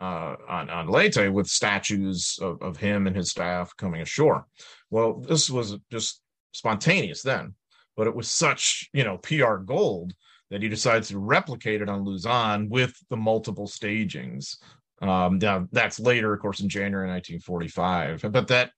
[0.00, 4.46] uh, on on Leyte with statues of, of him and his staff coming ashore.
[4.90, 6.20] Well, this was just
[6.52, 7.54] spontaneous then,
[7.96, 10.12] but it was such you know PR gold
[10.50, 14.58] that he decides to replicate it on Luzon with the multiple stagings.
[15.02, 18.70] Um, now that's later, of course, in January 1945, but that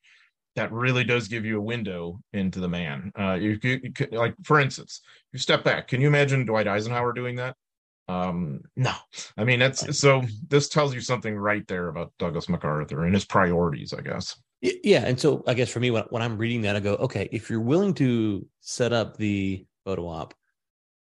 [0.56, 3.12] that really does give you a window into the man.
[3.16, 5.02] Uh, you, you, you like, for instance,
[5.32, 5.86] you step back.
[5.86, 7.54] Can you imagine Dwight Eisenhower doing that?
[8.08, 8.92] Um, no,
[9.36, 10.22] I mean that's so.
[10.48, 14.40] This tells you something right there about Douglas MacArthur and his priorities, I guess.
[14.60, 17.28] Yeah, and so I guess for me, when, when I'm reading that, I go, okay,
[17.30, 20.34] if you're willing to set up the photo op,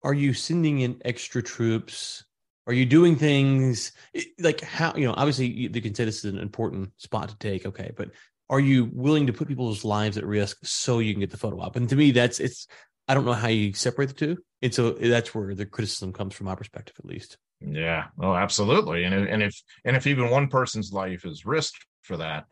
[0.05, 2.23] are you sending in extra troops?
[2.67, 3.91] Are you doing things
[4.39, 5.13] like how you know?
[5.17, 7.65] Obviously, you, can say this is an important spot to take.
[7.65, 8.11] Okay, but
[8.49, 11.59] are you willing to put people's lives at risk so you can get the photo
[11.59, 11.75] op?
[11.75, 12.67] And to me, that's it's.
[13.07, 16.33] I don't know how you separate the two and so that's where the criticism comes
[16.33, 17.37] from my perspective, at least.
[17.61, 18.05] Yeah.
[18.19, 19.03] Oh, absolutely.
[19.03, 22.45] And and if and if even one person's life is risked for that,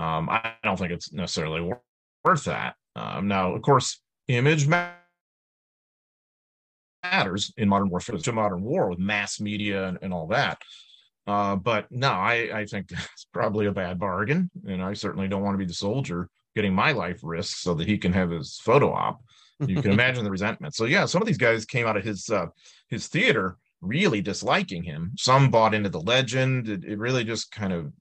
[0.00, 1.72] um, I don't think it's necessarily
[2.24, 2.74] worth that.
[2.96, 5.03] Um, now, of course, image matters
[7.56, 10.58] in modern warfare, to modern war with mass media and, and all that.
[11.26, 14.50] Uh, but no, I, I think that's probably a bad bargain.
[14.66, 17.88] And I certainly don't want to be the soldier getting my life risked so that
[17.88, 19.20] he can have his photo op.
[19.66, 20.74] You can imagine the resentment.
[20.74, 22.46] So yeah, some of these guys came out of his uh,
[22.88, 25.12] his theater really disliking him.
[25.16, 26.68] Some bought into the legend.
[26.68, 27.92] It, it really just kind of,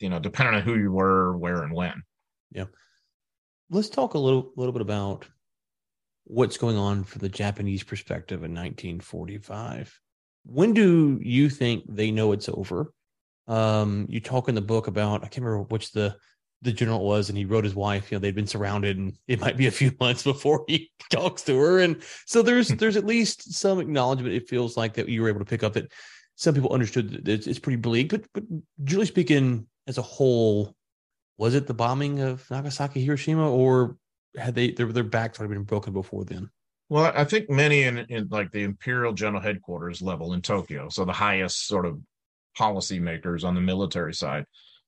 [0.00, 2.02] you know, depending on who you were, where, and when.
[2.50, 2.66] Yeah.
[3.70, 5.26] Let's talk a little little bit about
[6.24, 10.00] what's going on from the Japanese perspective in 1945.
[10.46, 12.92] When do you think they know it's over?
[13.46, 16.16] Um, you talk in the book about I can't remember which the
[16.62, 18.10] the general was, and he wrote his wife.
[18.10, 21.42] You know, they'd been surrounded, and it might be a few months before he talks
[21.42, 21.80] to her.
[21.80, 24.34] And so there's there's at least some acknowledgement.
[24.34, 25.92] It feels like that you were able to pick up that
[26.36, 28.10] some people understood that it's, it's pretty bleak.
[28.10, 28.44] But but
[28.82, 30.74] generally speaking, as a whole,
[31.36, 33.96] was it the bombing of Nagasaki, Hiroshima, or
[34.36, 36.50] had they their their backs already been broken before then?
[36.88, 41.04] Well, I think many in, in like the Imperial General Headquarters level in Tokyo, so
[41.04, 41.98] the highest sort of
[42.58, 44.44] policymakers on the military side,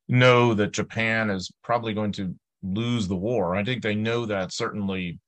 [0.08, 3.56] know that Japan is probably going to lose the war.
[3.56, 5.18] I think they know that certainly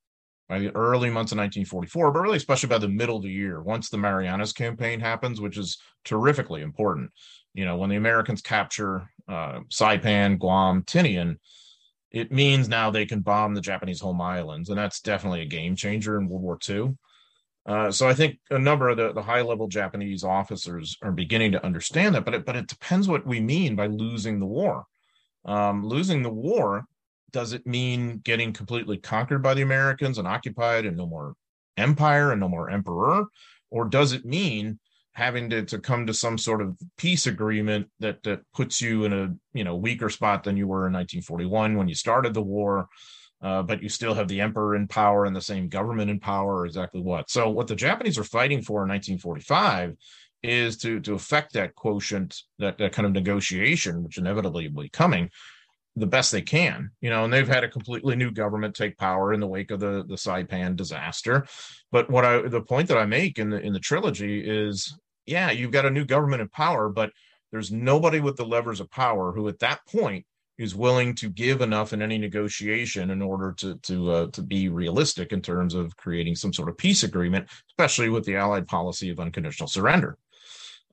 [0.47, 3.61] by the early months of 1944, but really especially by the middle of the year,
[3.61, 7.11] once the Marianas campaign happens, which is terrifically important.
[7.53, 11.37] You know, when the Americans capture uh, Saipan, Guam, Tinian,
[12.11, 15.75] it means now they can bomb the Japanese home islands, and that's definitely a game
[15.75, 16.95] changer in World War II.
[17.65, 21.51] Uh, so I think a number of the, the high level Japanese officers are beginning
[21.51, 24.85] to understand that, but it, but it depends what we mean by losing the war.
[25.45, 26.85] Um, losing the war
[27.31, 31.35] does it mean getting completely conquered by the Americans and occupied and no more
[31.77, 33.25] empire and no more emperor,
[33.69, 34.79] or does it mean
[35.19, 39.11] having to, to come to some sort of peace agreement that that puts you in
[39.11, 42.87] a you know weaker spot than you were in 1941 when you started the war
[43.41, 46.65] uh, but you still have the emperor in power and the same government in power
[46.65, 49.93] exactly what so what the japanese are fighting for in 1945
[50.41, 54.89] is to to affect that quotient that, that kind of negotiation which inevitably will be
[54.89, 55.29] coming
[55.95, 59.33] the best they can, you know, and they've had a completely new government take power
[59.33, 61.45] in the wake of the the Saipan disaster.
[61.91, 64.97] But what I the point that I make in the in the trilogy is,
[65.29, 67.11] yeah, you've got a new government in power, but
[67.51, 70.25] there's nobody with the levers of power who at that point
[70.57, 74.67] is willing to give enough in any negotiation in order to to uh, to be
[74.67, 79.09] realistic in terms of creating some sort of peace agreement, especially with the Allied policy
[79.09, 80.17] of unconditional surrender.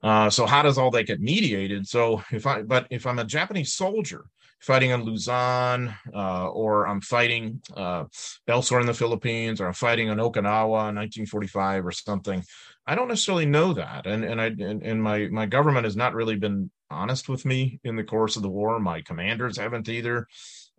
[0.02, 1.86] Uh, so how does all that get mediated?
[1.88, 4.26] So if I, but if I'm a Japanese soldier
[4.66, 8.04] fighting on Luzon, uh, or I'm fighting uh,
[8.48, 12.42] elsewhere in the Philippines, or I'm fighting on Okinawa in 1945 or something.
[12.84, 16.14] I don't necessarily know that, and and I and, and my my government has not
[16.14, 18.80] really been honest with me in the course of the war.
[18.80, 20.26] My commanders haven't either.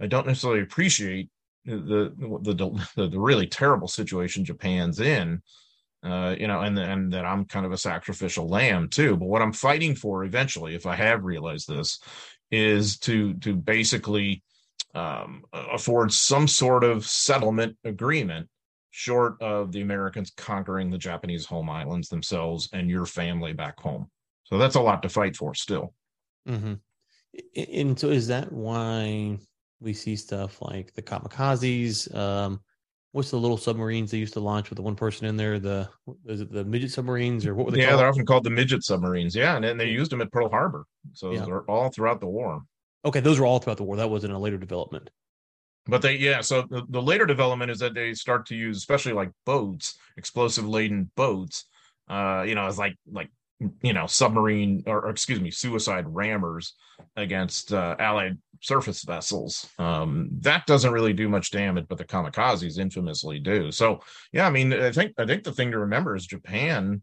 [0.01, 1.29] I don't necessarily appreciate
[1.65, 5.41] the the the, the really terrible situation Japan's in.
[6.03, 9.17] Uh, you know, and and that I'm kind of a sacrificial lamb too.
[9.17, 11.99] But what I'm fighting for eventually, if I have realized this,
[12.51, 14.43] is to to basically
[14.95, 18.47] um, afford some sort of settlement agreement
[18.91, 24.09] short of the Americans conquering the Japanese home islands themselves and your family back home.
[24.45, 25.93] So that's a lot to fight for still.
[26.47, 26.73] Mm-hmm.
[27.55, 29.37] And so is that why
[29.79, 32.13] we see stuff like the kamikazes?
[32.15, 32.61] Um,
[33.17, 35.57] what's the little submarines they used to launch with the one person in there?
[35.57, 35.89] The
[36.27, 37.79] is it the midget submarines or what were they?
[37.79, 37.99] Yeah, called?
[37.99, 39.35] they're often called the midget submarines.
[39.35, 41.43] Yeah, and then they used them at Pearl Harbor, so yeah.
[41.43, 42.61] they're all throughout the war.
[43.03, 43.95] Okay, those were all throughout the war.
[43.95, 45.09] That wasn't a later development.
[45.87, 46.41] But they, yeah.
[46.41, 50.67] So the, the later development is that they start to use, especially like boats, explosive
[50.69, 51.65] laden boats.
[52.07, 53.31] Uh, you know, as like like
[53.81, 56.73] you know submarine or, or, excuse me suicide rammers
[57.15, 59.69] against uh, allied surface vessels.
[59.77, 63.71] Um, that doesn't really do much damage but the kamikazes infamously do.
[63.71, 63.99] So
[64.31, 67.01] yeah i mean i think i think the thing to remember is japan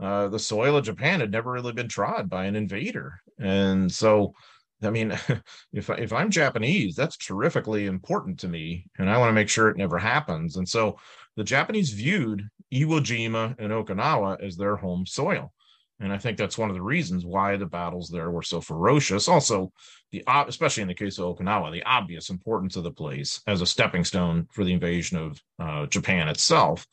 [0.00, 3.20] uh, the soil of japan had never really been trod by an invader.
[3.38, 4.34] And so
[4.82, 5.10] i mean
[5.72, 9.68] if if i'm japanese that's terrifically important to me and i want to make sure
[9.68, 10.56] it never happens.
[10.56, 10.98] And so
[11.36, 15.52] the japanese viewed iwo jima and okinawa as their home soil
[16.00, 19.28] and I think that's one of the reasons why the battles there were so ferocious.
[19.28, 19.72] Also,
[20.10, 23.66] the especially in the case of Okinawa, the obvious importance of the place as a
[23.66, 26.86] stepping stone for the invasion of uh, Japan itself.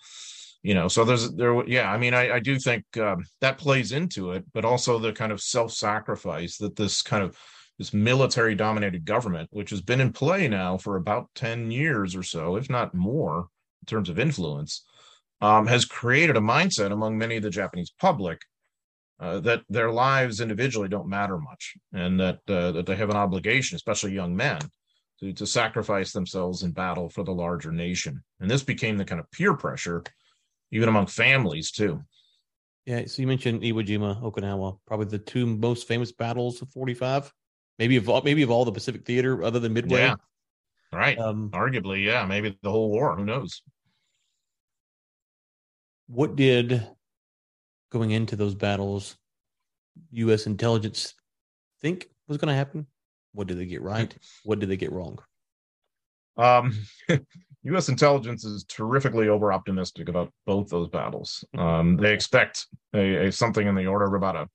[0.63, 1.89] You know, so there's there, yeah.
[1.89, 5.31] I mean, I, I do think um, that plays into it, but also the kind
[5.31, 7.37] of self-sacrifice that this kind of
[7.77, 12.55] this military-dominated government, which has been in play now for about ten years or so,
[12.57, 13.47] if not more,
[13.81, 14.83] in terms of influence,
[15.41, 18.41] um, has created a mindset among many of the Japanese public
[19.19, 23.17] uh, that their lives individually don't matter much, and that uh, that they have an
[23.17, 24.59] obligation, especially young men,
[25.19, 28.23] to to sacrifice themselves in battle for the larger nation.
[28.39, 30.03] And this became the kind of peer pressure,
[30.71, 32.01] even among families too.
[32.85, 33.05] Yeah.
[33.05, 37.33] So you mentioned Iwo Jima, Okinawa, probably the two most famous battles of 45,
[37.79, 39.99] maybe of all, maybe of all the Pacific theater other than Midway.
[39.99, 40.15] Yeah.
[40.93, 41.19] Right.
[41.19, 43.15] Um, Arguably, yeah, maybe the whole war.
[43.15, 43.61] Who knows?
[46.07, 46.87] What did
[47.91, 49.17] going into those battles
[50.11, 50.45] U.S.
[50.45, 51.13] intelligence
[51.81, 52.87] think was going to happen?
[53.33, 54.15] What did they get right?
[54.43, 55.19] What did they get wrong?
[56.37, 56.77] Um,
[57.63, 57.89] U.S.
[57.89, 61.43] intelligence is terrifically over optimistic about both those battles.
[61.57, 64.49] Um, they expect a, a, something in the order of about a,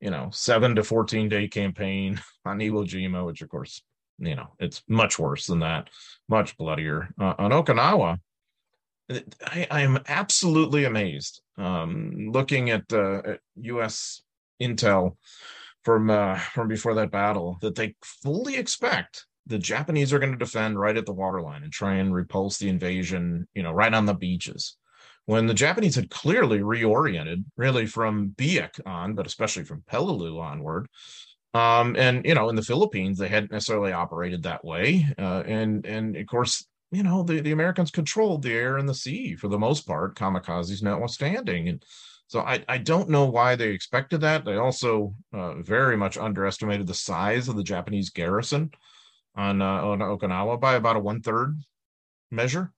[0.00, 3.82] you know, seven to fourteen day campaign on Iwo Jima, which of course,
[4.18, 5.88] you know, it's much worse than that,
[6.28, 7.08] much bloodier.
[7.20, 8.18] Uh, on Okinawa,
[9.46, 14.22] I, I, am absolutely amazed um, looking at, uh, at U.S.
[14.62, 15.16] intel
[15.82, 20.38] from uh, from before that battle that they fully expect the Japanese are going to
[20.38, 24.06] defend right at the waterline and try and repulse the invasion, you know, right on
[24.06, 24.76] the beaches.
[25.26, 30.88] When the Japanese had clearly reoriented, really from Biak on, but especially from Peleliu onward,
[31.52, 35.84] um, and you know, in the Philippines, they hadn't necessarily operated that way, uh, and
[35.84, 39.48] and of course, you know, the the Americans controlled the air and the sea for
[39.48, 41.84] the most part, kamikazes notwithstanding, and
[42.30, 44.44] so I, I don't know why they expected that.
[44.44, 48.70] They also uh, very much underestimated the size of the Japanese garrison
[49.34, 51.58] on, uh, on Okinawa by about a one third
[52.30, 52.72] measure.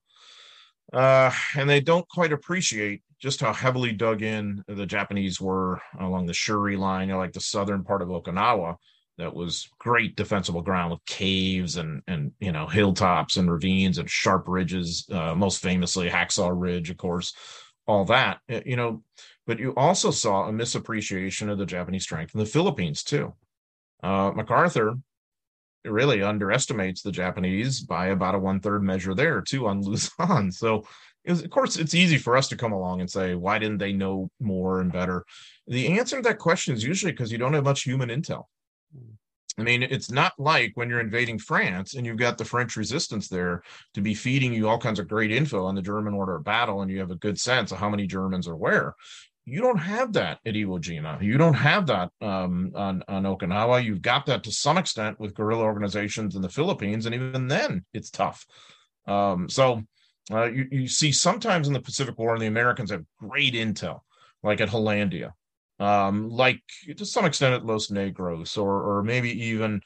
[0.90, 6.24] Uh, and they don't quite appreciate just how heavily dug in the Japanese were along
[6.24, 8.76] the Shuri line, like the southern part of Okinawa.
[9.18, 14.08] That was great defensible ground with caves and and you know hilltops and ravines and
[14.08, 15.06] sharp ridges.
[15.10, 17.34] Uh, most famously, Hacksaw Ridge, of course,
[17.86, 18.38] all that.
[18.48, 19.02] You know,
[19.46, 23.34] but you also saw a misappreciation of the Japanese strength in the Philippines too.
[24.02, 24.96] Uh, MacArthur
[25.84, 30.50] really underestimates the Japanese by about a one third measure there too on Luzon.
[30.52, 30.84] So,
[31.26, 33.92] was, of course, it's easy for us to come along and say, why didn't they
[33.92, 35.24] know more and better?
[35.66, 38.44] The answer to that question is usually because you don't have much human intel.
[39.58, 43.28] I mean, it's not like when you're invading France and you've got the French resistance
[43.28, 46.44] there to be feeding you all kinds of great info on the German order of
[46.44, 48.94] battle and you have a good sense of how many Germans are where
[49.44, 51.20] you don't have that at Iwo Jima.
[51.22, 53.84] You don't have that um, on on Okinawa.
[53.84, 57.84] You've got that to some extent with guerrilla organizations in the Philippines, and even then,
[57.92, 58.46] it's tough.
[59.06, 59.82] Um, so
[60.30, 64.00] uh, you you see sometimes in the Pacific War, the Americans have great intel,
[64.42, 65.34] like at Hollandia,
[65.82, 66.62] um, like
[66.96, 69.80] to some extent at Los Negros, or or maybe even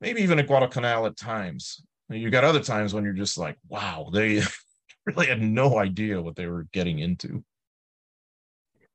[0.00, 1.82] maybe even at Guadalcanal at times.
[2.08, 4.42] You got other times when you're just like, wow, they
[5.06, 7.42] really had no idea what they were getting into.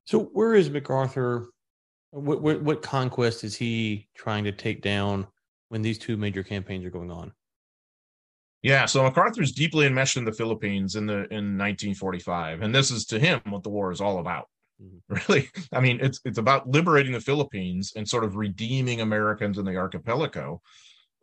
[0.04, 1.48] So where is MacArthur?
[2.10, 5.26] What, what, what conquest is he trying to take down
[5.68, 7.32] when these two major campaigns are going on?
[8.62, 13.04] Yeah, so MacArthur's deeply enmeshed in the Philippines in the in 1945, and this is
[13.06, 14.48] to him what the war is all about.
[14.82, 15.14] Mm-hmm.
[15.28, 19.64] Really, I mean, it's it's about liberating the Philippines and sort of redeeming Americans in
[19.64, 20.60] the archipelago,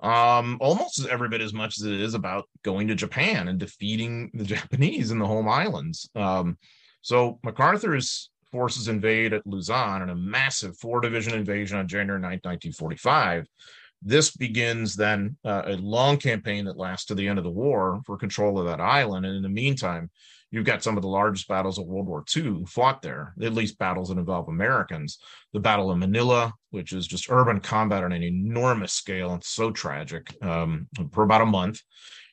[0.02, 4.32] um, almost every bit as much as it is about going to Japan and defeating
[4.34, 6.10] the Japanese in the home islands.
[6.16, 6.58] Um,
[7.02, 12.30] so macarthur's forces invade at Luzon in a massive four division invasion on January 9,
[12.44, 13.48] 1945.
[14.02, 18.02] This begins then uh, a long campaign that lasts to the end of the war
[18.06, 19.26] for control of that island.
[19.26, 20.10] And in the meantime,
[20.56, 23.78] you've got some of the largest battles of World War II fought there, at least
[23.78, 25.20] battles that involve Americans.
[25.52, 29.70] The Battle of Manila, which is just urban combat on an enormous scale and so
[29.70, 31.82] tragic, um, for about a month.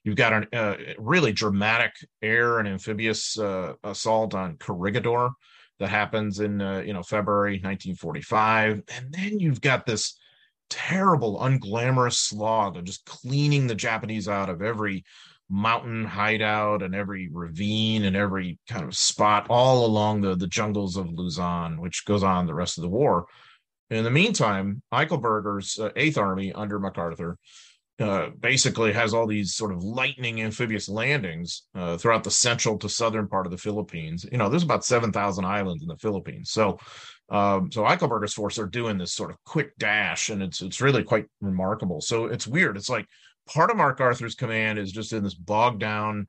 [0.05, 1.91] You've got a uh, really dramatic
[2.23, 5.31] air and amphibious uh, assault on Corregidor,
[5.81, 10.17] that happens in uh, you know February 1945, and then you've got this
[10.71, 15.05] terrible, unglamorous slog of just cleaning the Japanese out of every
[15.49, 20.97] mountain hideout and every ravine and every kind of spot all along the the jungles
[20.97, 23.27] of Luzon, which goes on the rest of the war.
[23.91, 27.37] In the meantime, Eichelberger's uh, Eighth Army under MacArthur
[28.01, 32.89] uh, basically has all these sort of lightning amphibious landings uh, throughout the central to
[32.89, 34.27] southern part of the Philippines.
[34.33, 36.51] You know, there's about 7,000 islands in the Philippines.
[36.51, 36.79] So,
[37.31, 41.05] um, so Eichelberger's force are doing this sort of quick dash, and it's it's really
[41.05, 42.01] quite remarkable.
[42.01, 42.77] So it's weird.
[42.77, 43.07] It's like
[43.47, 46.27] part of MacArthur's command is just in this bogged down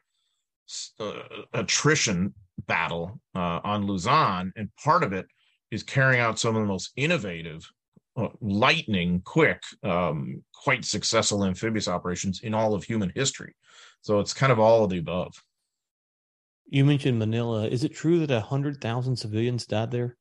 [1.00, 1.14] uh,
[1.54, 2.34] attrition
[2.68, 5.26] battle uh, on Luzon, and part of it
[5.72, 7.68] is carrying out some of the most innovative
[8.16, 13.56] uh, lightning quick, um, quite successful amphibious operations in all of human history.
[14.02, 15.34] So it's kind of all of the above.
[16.68, 17.68] You mentioned Manila.
[17.68, 20.18] Is it true that a hundred thousand civilians died there?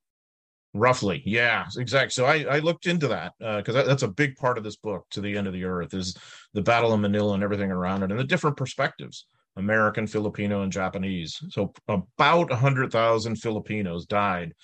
[0.75, 2.11] Roughly, yeah, exactly.
[2.11, 4.77] So I, I looked into that because uh, that, that's a big part of this
[4.77, 5.05] book.
[5.11, 6.17] To the end of the earth is
[6.55, 10.73] the Battle of Manila and everything around it, and the different perspectives: American, Filipino, and
[10.73, 11.39] Japanese.
[11.51, 14.55] So about a hundred thousand Filipinos died,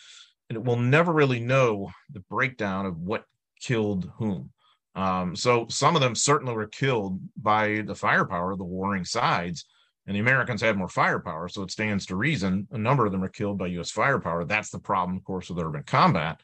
[0.48, 3.24] and we'll never really know the breakdown of what
[3.60, 4.50] killed whom.
[4.94, 9.66] Um, so some of them certainly were killed by the firepower of the warring sides,
[10.08, 13.22] and the Americans had more firepower, so it stands to reason a number of them
[13.22, 13.90] are killed by U.S.
[13.90, 14.46] firepower.
[14.46, 16.40] That's the problem, of course, with urban combat.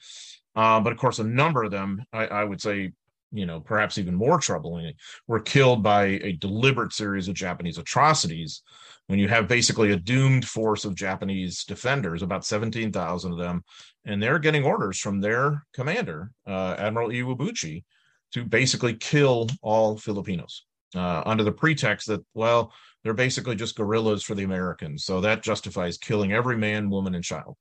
[0.55, 2.93] Uh, but of course, a number of them, I, I, would say,
[3.33, 4.93] you know, perhaps even more troubling,
[5.27, 8.63] were killed by a deliberate series of Japanese atrocities.
[9.07, 13.65] When you have basically a doomed force of Japanese defenders, about 17,000 of them,
[14.05, 17.85] and they're getting orders from their commander, uh, Admiral Iwabuchi,
[18.33, 22.73] to basically kill all Filipinos uh, under the pretext that, well,
[23.03, 25.05] they're basically just guerrillas for the Americans.
[25.05, 27.57] So that justifies killing every man, woman, and child.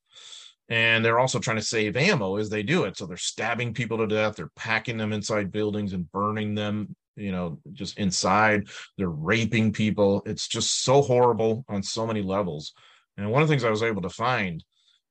[0.70, 2.98] And they're also trying to save ammo as they do it.
[2.98, 4.36] So they're stabbing people to death.
[4.36, 8.70] They're packing them inside buildings and burning them, you know, just inside.
[8.98, 10.24] They're raping people.
[10.26, 12.74] It's just so horrible on so many levels.
[13.18, 14.64] And one of the things I was able to find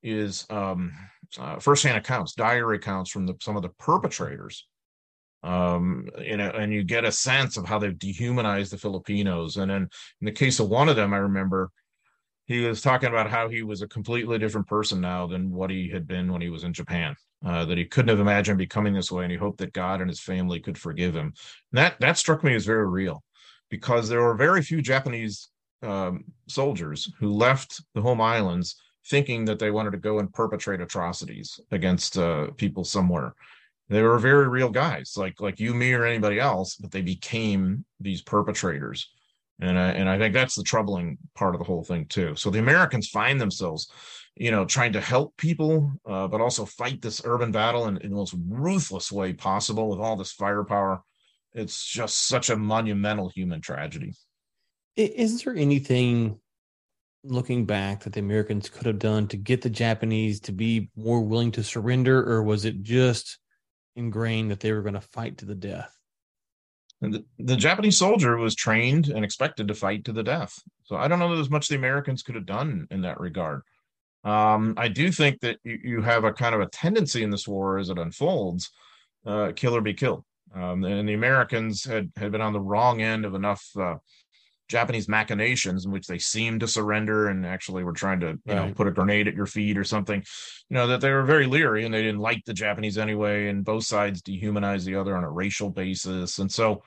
[0.03, 0.93] is um,
[1.39, 4.67] uh, firsthand accounts, diary accounts from the, some of the perpetrators
[5.43, 9.57] um you know and you get a sense of how they've dehumanized the filipinos.
[9.57, 9.89] And then
[10.21, 11.71] in the case of one of them i remember
[12.47, 15.89] he was talking about how he was a completely different person now than what he
[15.89, 19.11] had been when he was in japan uh, that he couldn't have imagined becoming this
[19.11, 21.33] way and he hoped that god and his family could forgive him.
[21.73, 23.23] And that that struck me as very real
[23.69, 25.49] because there were very few japanese
[25.83, 28.77] um, soldiers who left the home islands
[29.07, 33.35] thinking that they wanted to go and perpetrate atrocities against uh, people somewhere
[33.93, 37.85] they were very real guys like like you me or anybody else but they became
[38.01, 39.11] these perpetrators.
[39.61, 42.35] And I, and I think that's the troubling part of the whole thing too.
[42.37, 43.91] So the americans find themselves
[44.37, 48.11] you know trying to help people uh, but also fight this urban battle in, in
[48.11, 51.03] the most ruthless way possible with all this firepower.
[51.55, 54.15] It's just such a monumental human tragedy.
[54.97, 56.39] Is there anything
[57.25, 61.21] looking back that the americans could have done to get the japanese to be more
[61.21, 63.39] willing to surrender or was it just
[63.97, 65.97] ingrained that they were going to fight to the death.
[67.01, 70.57] And the, the, Japanese soldier was trained and expected to fight to the death.
[70.85, 73.63] So I don't know that there's much the Americans could have done in that regard.
[74.25, 77.49] Um, I do think that you, you, have a kind of a tendency in this
[77.49, 78.71] war as it unfolds,
[79.27, 80.25] uh, kill or be killed.
[80.55, 83.97] Um, and the Americans had, had been on the wrong end of enough uh,
[84.69, 88.69] Japanese machinations in which they seemed to surrender and actually were trying to, you right.
[88.69, 90.23] know, put a grenade at your feet or something.
[90.69, 93.65] You know, that they were very leery and they didn't like the Japanese anyway, and
[93.65, 96.39] both sides dehumanized the other on a racial basis.
[96.39, 96.83] And so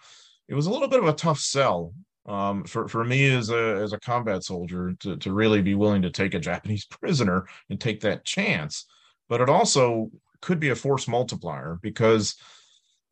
[0.47, 1.93] it was a little bit of a tough sell
[2.25, 6.01] um, for for me as a as a combat soldier to to really be willing
[6.01, 8.85] to take a Japanese prisoner and take that chance.
[9.29, 10.11] But it also
[10.41, 12.35] could be a force multiplier because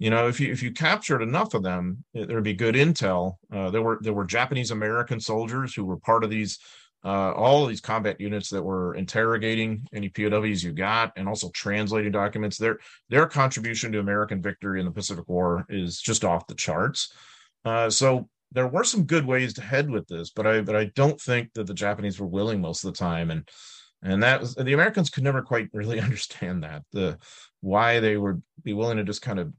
[0.03, 3.69] you know if you if you captured enough of them there'd be good intel uh,
[3.69, 6.59] there were there were japanese american soldiers who were part of these
[7.05, 11.49] uh, all of these combat units that were interrogating any POWs you got and also
[11.53, 12.57] translating documents.
[12.57, 12.79] Their
[13.09, 17.11] their contribution to American victory in the Pacific War is just off the charts.
[17.65, 20.85] Uh, so there were some good ways to head with this, but I but I
[20.95, 23.49] don't think that the Japanese were willing most of the time, and
[24.01, 27.17] and that was, the Americans could never quite really understand that the
[27.59, 29.51] why they would be willing to just kind of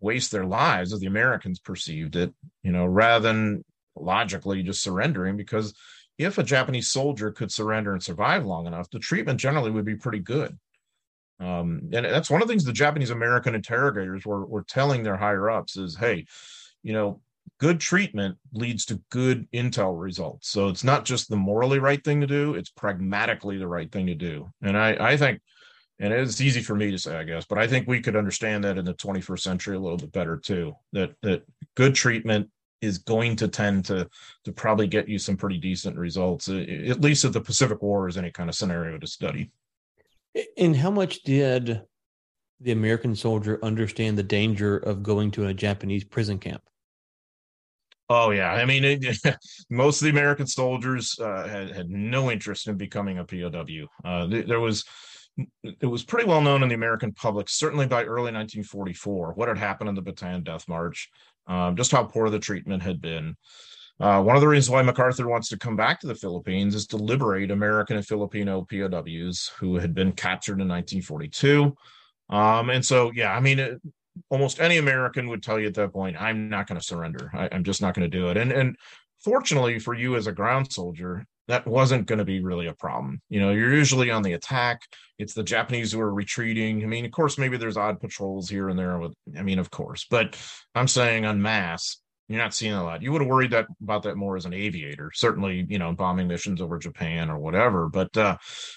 [0.00, 2.32] waste their lives as the Americans perceived it,
[2.62, 3.64] you know, rather than
[3.96, 5.36] logically just surrendering.
[5.36, 5.74] Because
[6.18, 9.96] if a Japanese soldier could surrender and survive long enough, the treatment generally would be
[9.96, 10.58] pretty good.
[11.40, 15.16] Um, and that's one of the things the Japanese American interrogators were, were telling their
[15.16, 16.26] higher ups is, hey,
[16.82, 17.20] you know,
[17.58, 20.48] good treatment leads to good intel results.
[20.48, 24.06] So it's not just the morally right thing to do, it's pragmatically the right thing
[24.06, 24.50] to do.
[24.62, 25.40] And I, I think
[26.00, 28.64] and it's easy for me to say, I guess, but I think we could understand
[28.64, 30.74] that in the 21st century a little bit better too.
[30.92, 31.42] That that
[31.74, 32.48] good treatment
[32.80, 34.08] is going to tend to
[34.44, 38.16] to probably get you some pretty decent results, at least if the Pacific War is
[38.16, 39.50] any kind of scenario to study.
[40.56, 41.82] And how much did
[42.60, 46.62] the American soldier understand the danger of going to a Japanese prison camp?
[48.10, 49.18] Oh yeah, I mean, it,
[49.70, 53.86] most of the American soldiers uh, had, had no interest in becoming a POW.
[54.04, 54.84] Uh, there was
[55.62, 59.58] it was pretty well known in the American public, certainly by early 1944, what had
[59.58, 61.10] happened in the Bataan Death March,
[61.46, 63.36] um, just how poor the treatment had been.
[64.00, 66.86] Uh, one of the reasons why MacArthur wants to come back to the Philippines is
[66.86, 71.74] to liberate American and Filipino POWs who had been captured in 1942.
[72.30, 73.80] Um, and so, yeah, I mean, it,
[74.30, 77.30] almost any American would tell you at that point, "I'm not going to surrender.
[77.32, 78.76] I, am just not going to do it." And and
[79.24, 83.20] fortunately for you as a ground soldier, that wasn't going to be really a problem.
[83.28, 84.82] You know, you're usually on the attack.
[85.18, 86.82] It's the Japanese who are retreating.
[86.82, 89.70] I mean, of course, maybe there's odd patrols here and there with, I mean, of
[89.70, 90.38] course, but
[90.74, 93.02] I'm saying en masse, you're not seeing a lot.
[93.02, 96.28] You would have worried that about that more as an aviator, certainly, you know, bombing
[96.28, 97.88] missions over Japan or whatever.
[97.88, 98.36] But uh,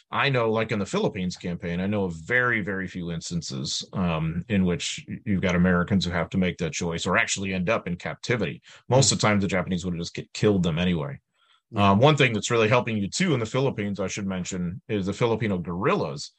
[0.09, 4.45] I know, like in the Philippines campaign, I know of very, very few instances um,
[4.47, 7.87] in which you've got Americans who have to make that choice or actually end up
[7.87, 8.61] in captivity.
[8.87, 9.15] Most mm-hmm.
[9.15, 11.19] of the time, the Japanese would have just get killed them anyway.
[11.75, 15.05] Um, one thing that's really helping you too in the Philippines, I should mention, is
[15.05, 16.31] the Filipino guerrillas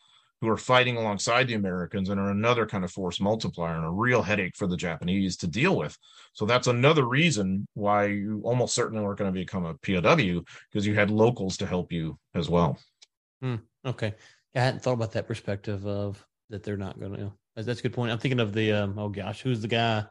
[0.43, 3.91] who are fighting alongside the Americans and are another kind of force multiplier and a
[3.91, 5.97] real headache for the Japanese to deal with.
[6.33, 10.85] So that's another reason why you almost certainly weren't going to become a POW because
[10.85, 12.77] you had locals to help you as well.
[13.41, 13.57] Hmm,
[13.87, 14.15] okay.
[14.57, 17.33] I hadn't thought about that perspective of that they're not going to.
[17.55, 18.11] That's a good point.
[18.11, 20.05] I'm thinking of the um, oh gosh, who's the guy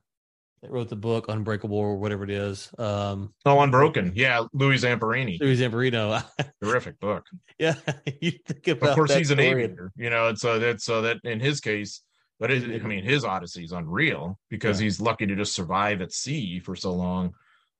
[0.62, 2.70] that wrote the book Unbreakable or whatever it is.
[2.78, 4.14] Um, oh, Unbroken.
[4.16, 5.39] Yeah, Louis Zamperini.
[5.39, 6.24] Louis Zamperini.
[6.64, 7.26] Terrific book.
[7.57, 7.76] Yeah,
[8.22, 8.89] you think about.
[8.89, 9.91] Of course, he's an aviator.
[9.95, 12.01] You know, and so that's so that in his case,
[12.39, 14.86] but it, I mean, his odyssey is unreal because yeah.
[14.86, 17.34] he's lucky to just survive at sea for so long,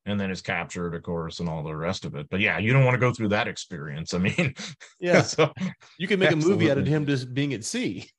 [0.06, 2.28] and then is captured, of course, and all the rest of it.
[2.30, 4.14] But yeah, you don't want to go through that experience.
[4.14, 4.56] I mean,
[5.00, 5.54] yeah, so,
[6.00, 6.52] you can make absolutely.
[6.52, 8.10] a movie out of him just being at sea.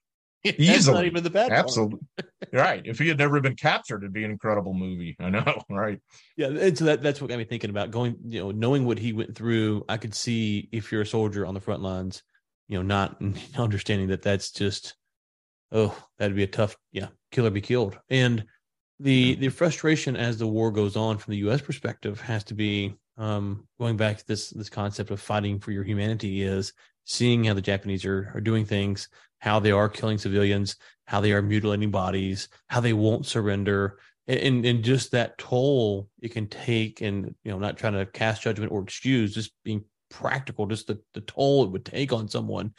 [0.58, 0.94] Easily.
[0.94, 2.00] not even the bad Absolutely.
[2.52, 2.82] right.
[2.84, 5.16] If he had never been captured, it'd be an incredible movie.
[5.20, 5.62] I know.
[5.70, 6.00] Right.
[6.36, 6.48] Yeah.
[6.48, 9.12] And so that, that's what got me thinking about going, you know, knowing what he
[9.12, 9.84] went through.
[9.88, 12.22] I could see if you're a soldier on the front lines,
[12.68, 13.22] you know, not
[13.56, 14.94] understanding that that's just,
[15.70, 17.98] oh, that'd be a tough, yeah, kill or be killed.
[18.10, 18.44] And
[18.98, 21.60] the, the frustration as the war goes on from the U.S.
[21.60, 25.84] perspective has to be um, going back to this, this concept of fighting for your
[25.84, 26.72] humanity is
[27.04, 29.08] seeing how the Japanese are, are doing things
[29.42, 34.64] how they are killing civilians, how they are mutilating bodies, how they won't surrender, and
[34.64, 38.70] and just that toll it can take, and you know, not trying to cast judgment
[38.70, 42.72] or excuse, just being practical, just the the toll it would take on someone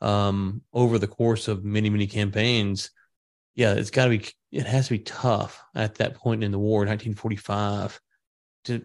[0.00, 2.90] um, over the course of many many campaigns.
[3.54, 4.24] Yeah, it's got to be.
[4.50, 8.00] It has to be tough at that point in the war, 1945,
[8.64, 8.82] to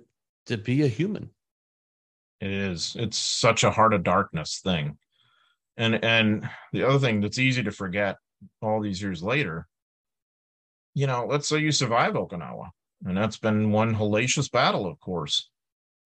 [0.48, 1.30] to be a human.
[2.42, 2.98] It is.
[3.00, 4.98] It's such a heart of darkness thing
[5.78, 8.18] and and the other thing that's easy to forget
[8.62, 9.68] all these years later
[10.94, 12.70] you know let's say you survive okinawa
[13.06, 15.50] and that's been one hellacious battle of course.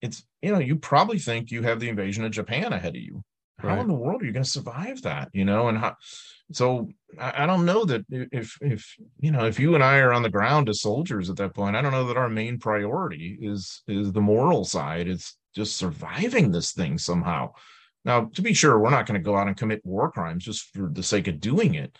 [0.01, 3.23] It's you know you probably think you have the invasion of japan ahead of you.
[3.63, 3.75] Right.
[3.75, 5.69] how in the world are you going to survive that you know?
[5.69, 5.95] And how
[6.51, 6.89] so
[7.19, 10.23] I, I don't know that if if you know if you and i are on
[10.23, 13.81] the ground as soldiers at that point i don't know that our main priority is
[13.87, 15.07] is the moral side.
[15.07, 17.53] It's just surviving this thing somehow
[18.05, 20.71] now, to be sure, we're not going to go out and commit war crimes just
[20.73, 21.97] for the sake of doing it.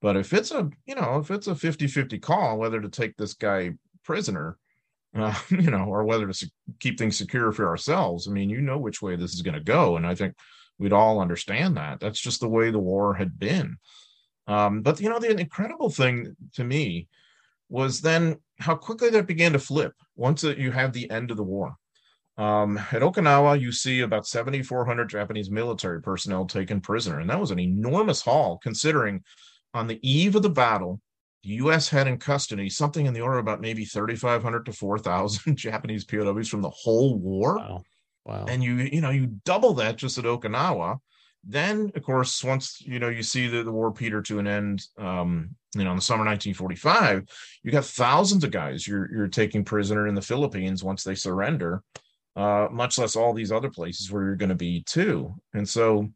[0.00, 3.16] But if it's a, you know, if it's a 50 50 call whether to take
[3.16, 3.72] this guy
[4.04, 4.56] prisoner,
[5.16, 8.78] uh, you know, or whether to keep things secure for ourselves, I mean, you know
[8.78, 9.96] which way this is going to go.
[9.96, 10.34] And I think
[10.78, 11.98] we'd all understand that.
[11.98, 13.78] That's just the way the war had been.
[14.46, 17.08] Um, but, you know, the incredible thing to me
[17.68, 21.42] was then how quickly that began to flip once you have the end of the
[21.42, 21.76] war.
[22.38, 27.50] Um, at Okinawa, you see about 7,400 Japanese military personnel taken prisoner, and that was
[27.50, 29.24] an enormous haul considering
[29.74, 31.00] on the eve of the battle,
[31.42, 31.88] the U.S.
[31.88, 36.48] had in custody something in the order of about maybe 3,500 to 4,000 Japanese POWs
[36.48, 37.56] from the whole war.
[37.56, 37.82] Wow.
[38.24, 38.44] Wow.
[38.46, 40.98] And you, you know, you double that just at Okinawa.
[41.44, 44.82] Then, of course, once you know you see the, the war peter to an end,
[44.98, 47.24] um, you know, in the summer 1945,
[47.62, 51.82] you got thousands of guys you're you're taking prisoner in the Philippines once they surrender
[52.38, 55.34] uh, much less all these other places where you're going to be too.
[55.54, 56.08] And so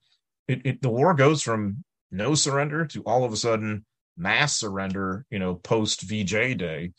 [0.47, 3.85] it, it, the war goes from no surrender to all of a sudden
[4.17, 6.93] mass surrender, you know, post VJ day.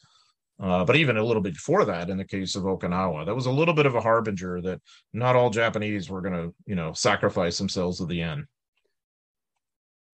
[0.59, 3.45] Uh, but even a little bit before that, in the case of Okinawa, that was
[3.45, 4.81] a little bit of a harbinger that
[5.13, 8.43] not all Japanese were going to, you know, sacrifice themselves at the end.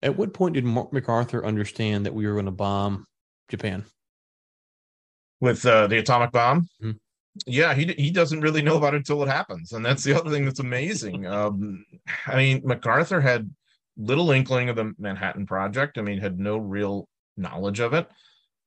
[0.02, 3.06] At what point did Mark MacArthur understand that we were going to bomb
[3.48, 3.84] Japan?
[5.40, 6.68] With uh, the atomic bomb?
[6.80, 6.92] Mm-hmm
[7.46, 10.30] yeah he he doesn't really know about it until it happens and that's the other
[10.30, 11.84] thing that's amazing um
[12.26, 13.48] i mean macarthur had
[13.96, 18.08] little inkling of the manhattan project i mean had no real knowledge of it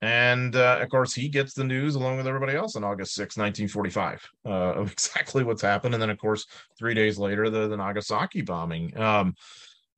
[0.01, 3.37] and uh, of course he gets the news along with everybody else on august 6
[3.37, 6.45] 1945 uh, of exactly what's happened and then of course
[6.77, 9.35] three days later the, the nagasaki bombing um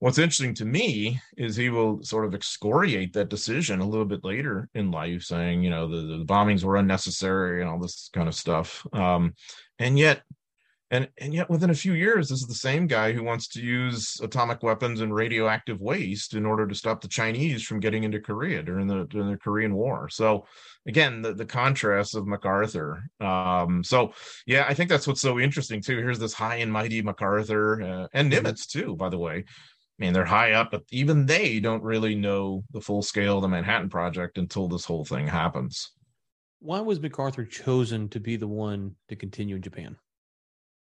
[0.05, 4.23] what's interesting to me is he will sort of excoriate that decision a little bit
[4.23, 8.27] later in life saying you know the, the bombings were unnecessary and all this kind
[8.27, 9.33] of stuff um,
[9.79, 10.21] and yet
[10.91, 13.59] And and yet within a few years, this is the same guy who wants to
[13.59, 18.19] use atomic weapons and radioactive waste in order to stop the Chinese from getting into
[18.29, 20.07] Korea during the during the Korean War.
[20.09, 20.45] So
[20.85, 22.89] again, the, the contrast of MacArthur.
[23.19, 24.13] Um, so
[24.45, 25.97] yeah, I think that's what's so interesting too.
[25.97, 28.45] Here's this high and mighty MacArthur uh, and mm-hmm.
[28.45, 29.45] Nimitz too, by the way.
[29.99, 33.41] I mean, they're high up, but even they don't really know the full scale of
[33.41, 35.91] the Manhattan Project until this whole thing happens.
[36.59, 39.95] Why was MacArthur chosen to be the one to continue in Japan?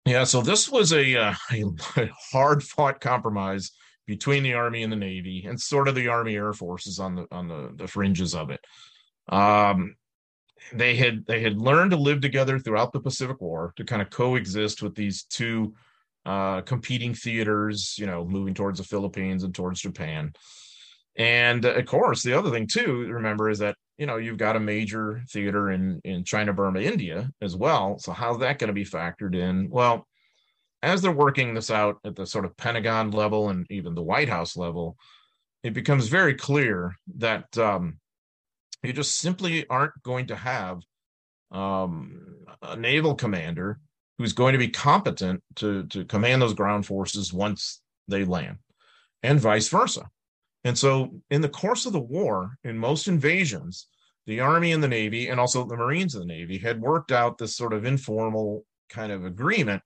[0.05, 1.33] Yeah, so this was a, uh,
[1.97, 3.71] a hard fought compromise
[4.05, 7.27] between the Army and the Navy, and sort of the Army Air Forces on the
[7.31, 8.59] on the, the fringes of it.
[9.29, 9.95] Um,
[10.73, 14.09] they had they had learned to live together throughout the Pacific War to kind of
[14.09, 15.73] coexist with these two
[16.25, 20.33] uh, competing theaters, you know, moving towards the Philippines and towards Japan.
[21.17, 24.59] And of course, the other thing too, remember, is that you know you've got a
[24.59, 27.99] major theater in in China, Burma, India as well.
[27.99, 29.69] So how's that going to be factored in?
[29.69, 30.07] Well,
[30.81, 34.29] as they're working this out at the sort of Pentagon level and even the White
[34.29, 34.95] House level,
[35.63, 37.99] it becomes very clear that um,
[38.83, 40.81] you just simply aren't going to have
[41.51, 43.79] um, a naval commander
[44.21, 48.57] who's going to be competent to to command those ground forces once they land,
[49.23, 50.09] and vice versa.
[50.63, 53.87] And so, in the course of the war, in most invasions,
[54.27, 57.37] the Army and the Navy, and also the Marines and the Navy, had worked out
[57.37, 59.81] this sort of informal kind of agreement.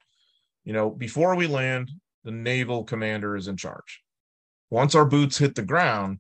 [0.66, 1.92] You know, before we land,
[2.26, 4.02] the naval commander is in charge.
[4.70, 6.20] Once our boots hit the ground,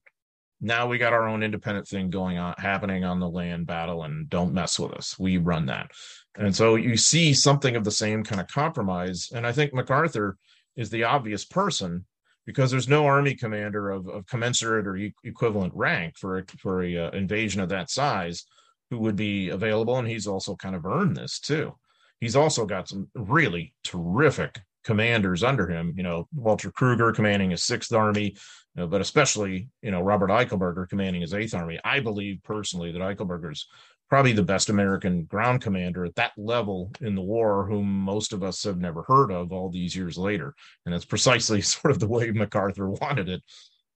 [0.61, 4.29] now we got our own independent thing going on happening on the land battle and
[4.29, 5.91] don't mess with us we run that
[6.37, 10.37] and so you see something of the same kind of compromise and i think macarthur
[10.75, 12.05] is the obvious person
[12.45, 16.83] because there's no army commander of, of commensurate or e- equivalent rank for a, for
[16.83, 18.45] a uh, invasion of that size
[18.89, 21.73] who would be available and he's also kind of earned this too
[22.19, 25.93] he's also got some really terrific commanders under him.
[25.97, 28.37] You know, Walter Krueger commanding his Sixth Army,
[28.75, 31.79] you know, but especially you know Robert Eichelberger commanding his Eighth Army.
[31.83, 33.67] I believe personally that Eichelberger's
[34.09, 38.43] probably the best American ground commander at that level in the war, whom most of
[38.43, 40.53] us have never heard of all these years later.
[40.85, 43.43] And that's precisely sort of the way MacArthur wanted it.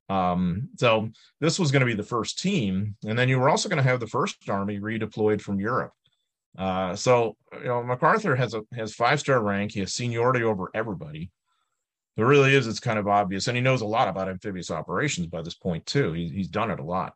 [0.09, 1.09] Um, so
[1.39, 3.87] this was going to be the first team, and then you were also going to
[3.87, 5.93] have the first army redeployed from Europe.
[6.57, 9.71] Uh, so you know, MacArthur has a has five star rank.
[9.71, 11.29] He has seniority over everybody.
[12.19, 12.67] It really is.
[12.67, 15.85] It's kind of obvious, and he knows a lot about amphibious operations by this point
[15.85, 16.11] too.
[16.11, 17.13] He, he's done it a lot.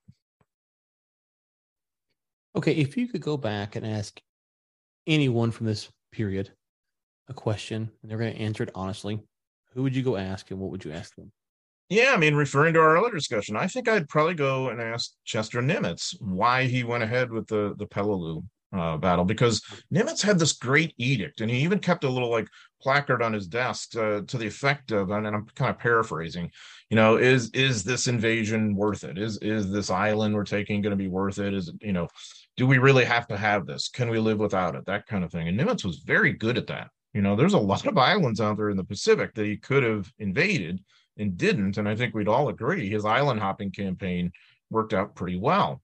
[2.55, 4.21] Okay, if you could go back and ask
[5.05, 6.51] anyone from this period
[7.27, 9.19] a question, and they're going to answer it honestly,
[9.73, 11.33] who would you go ask, and what would you ask them?
[11.89, 15.11] Yeah, I mean, referring to our earlier discussion, I think I'd probably go and ask
[15.25, 19.61] Chester Nimitz why he went ahead with the the Peleliu uh, battle because
[19.93, 22.47] Nimitz had this great edict, and he even kept a little like
[22.81, 26.51] placard on his desk uh, to the effect of, and I'm kind of paraphrasing,
[26.89, 29.17] you know, is is this invasion worth it?
[29.17, 31.53] Is is this island we're taking going to be worth it?
[31.53, 32.07] Is you know,
[32.57, 33.89] do we really have to have this?
[33.89, 34.85] Can we live without it?
[34.85, 35.47] That kind of thing.
[35.47, 36.89] And Nimitz was very good at that.
[37.13, 39.83] You know, there's a lot of islands out there in the Pacific that he could
[39.83, 40.83] have invaded
[41.17, 44.31] and didn't, and I think we'd all agree his island hopping campaign
[44.71, 45.81] worked out pretty well.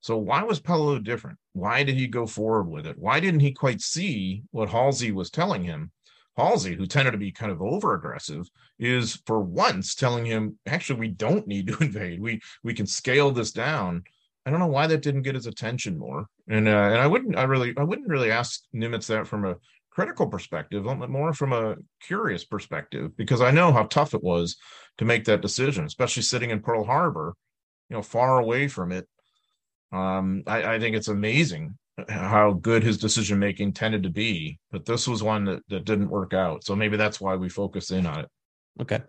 [0.00, 1.38] So why was Peleliu different?
[1.58, 2.98] Why did he go forward with it?
[2.98, 5.90] Why didn't he quite see what Halsey was telling him?
[6.36, 8.48] Halsey, who tended to be kind of over aggressive,
[8.78, 12.20] is for once telling him, actually, we don't need to invade.
[12.20, 14.04] We we can scale this down.
[14.46, 16.26] I don't know why that didn't get his attention more.
[16.48, 19.56] And uh, and I wouldn't I really I wouldn't really ask Nimitz that from a
[19.90, 24.56] critical perspective, but more from a curious perspective, because I know how tough it was
[24.98, 27.34] to make that decision, especially sitting in Pearl Harbor,
[27.90, 29.08] you know, far away from it
[29.92, 31.76] um, I, I think it's amazing
[32.08, 36.10] how good his decision making tended to be, but this was one that, that didn't
[36.10, 36.64] work out.
[36.64, 38.28] So maybe that's why we focused in on it.
[38.80, 39.00] Okay.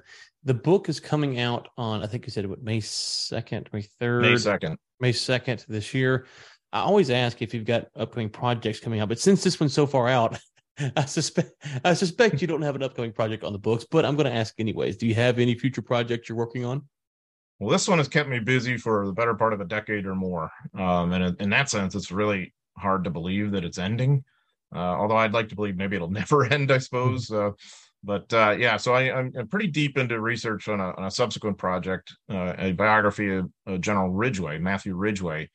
[0.44, 4.22] The book is coming out on, I think you said what, May 2nd, May 3rd?
[4.22, 4.78] May 2nd.
[5.00, 6.26] May 2nd this year.
[6.72, 9.86] I always ask if you've got upcoming projects coming out, but since this one's so
[9.86, 10.40] far out,
[10.96, 11.52] I suspect
[11.84, 14.36] I suspect you don't have an upcoming project on the books, but I'm going to
[14.36, 14.96] ask anyways.
[14.98, 16.84] Do you have any future projects you're working on?
[17.60, 20.16] Well, this one has kept me busy for the better part of a decade or
[20.16, 20.50] more.
[20.78, 24.24] Um, and in that sense, it's really hard to believe that it's ending.
[24.74, 27.30] Uh, although I'd like to believe maybe it'll never end, I suppose.
[27.30, 27.52] Uh,
[28.02, 31.58] but uh, yeah, so I, am pretty deep into research on a, on a subsequent
[31.58, 35.50] project, uh, a biography of, of, General Ridgway, Matthew Ridgway,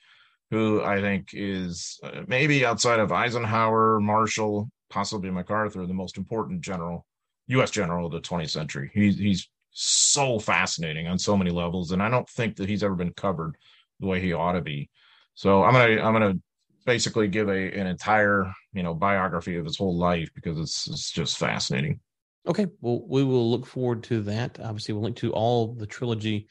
[0.51, 6.61] who I think is uh, maybe outside of Eisenhower, Marshall, possibly MacArthur, the most important
[6.61, 7.07] general,
[7.47, 7.71] U.S.
[7.71, 8.91] general of the 20th century.
[8.93, 12.95] He's he's so fascinating on so many levels, and I don't think that he's ever
[12.95, 13.57] been covered
[14.01, 14.89] the way he ought to be.
[15.35, 16.35] So I'm gonna I'm gonna
[16.87, 21.11] basically give a an entire you know biography of his whole life because it's it's
[21.11, 22.01] just fascinating.
[22.47, 24.59] Okay, well, we will look forward to that.
[24.63, 26.47] Obviously, we'll link to all the trilogy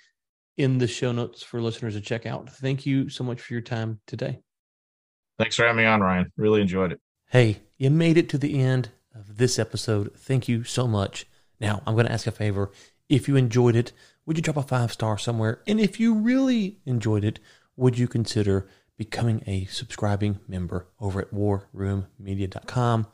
[0.57, 2.49] in the show notes for listeners to check out.
[2.49, 4.39] Thank you so much for your time today.
[5.38, 6.32] Thanks for having me on, Ryan.
[6.36, 6.99] Really enjoyed it.
[7.30, 10.11] Hey, you made it to the end of this episode.
[10.17, 11.26] Thank you so much.
[11.59, 12.71] Now, I'm going to ask a favor.
[13.14, 13.91] If you enjoyed it,
[14.26, 15.61] would you drop a five star somewhere?
[15.68, 17.39] And if you really enjoyed it,
[17.76, 23.05] would you consider becoming a subscribing member over at warroommedia.com?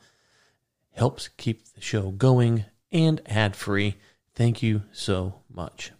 [0.92, 3.96] Helps keep the show going and ad free.
[4.34, 5.92] Thank you so much.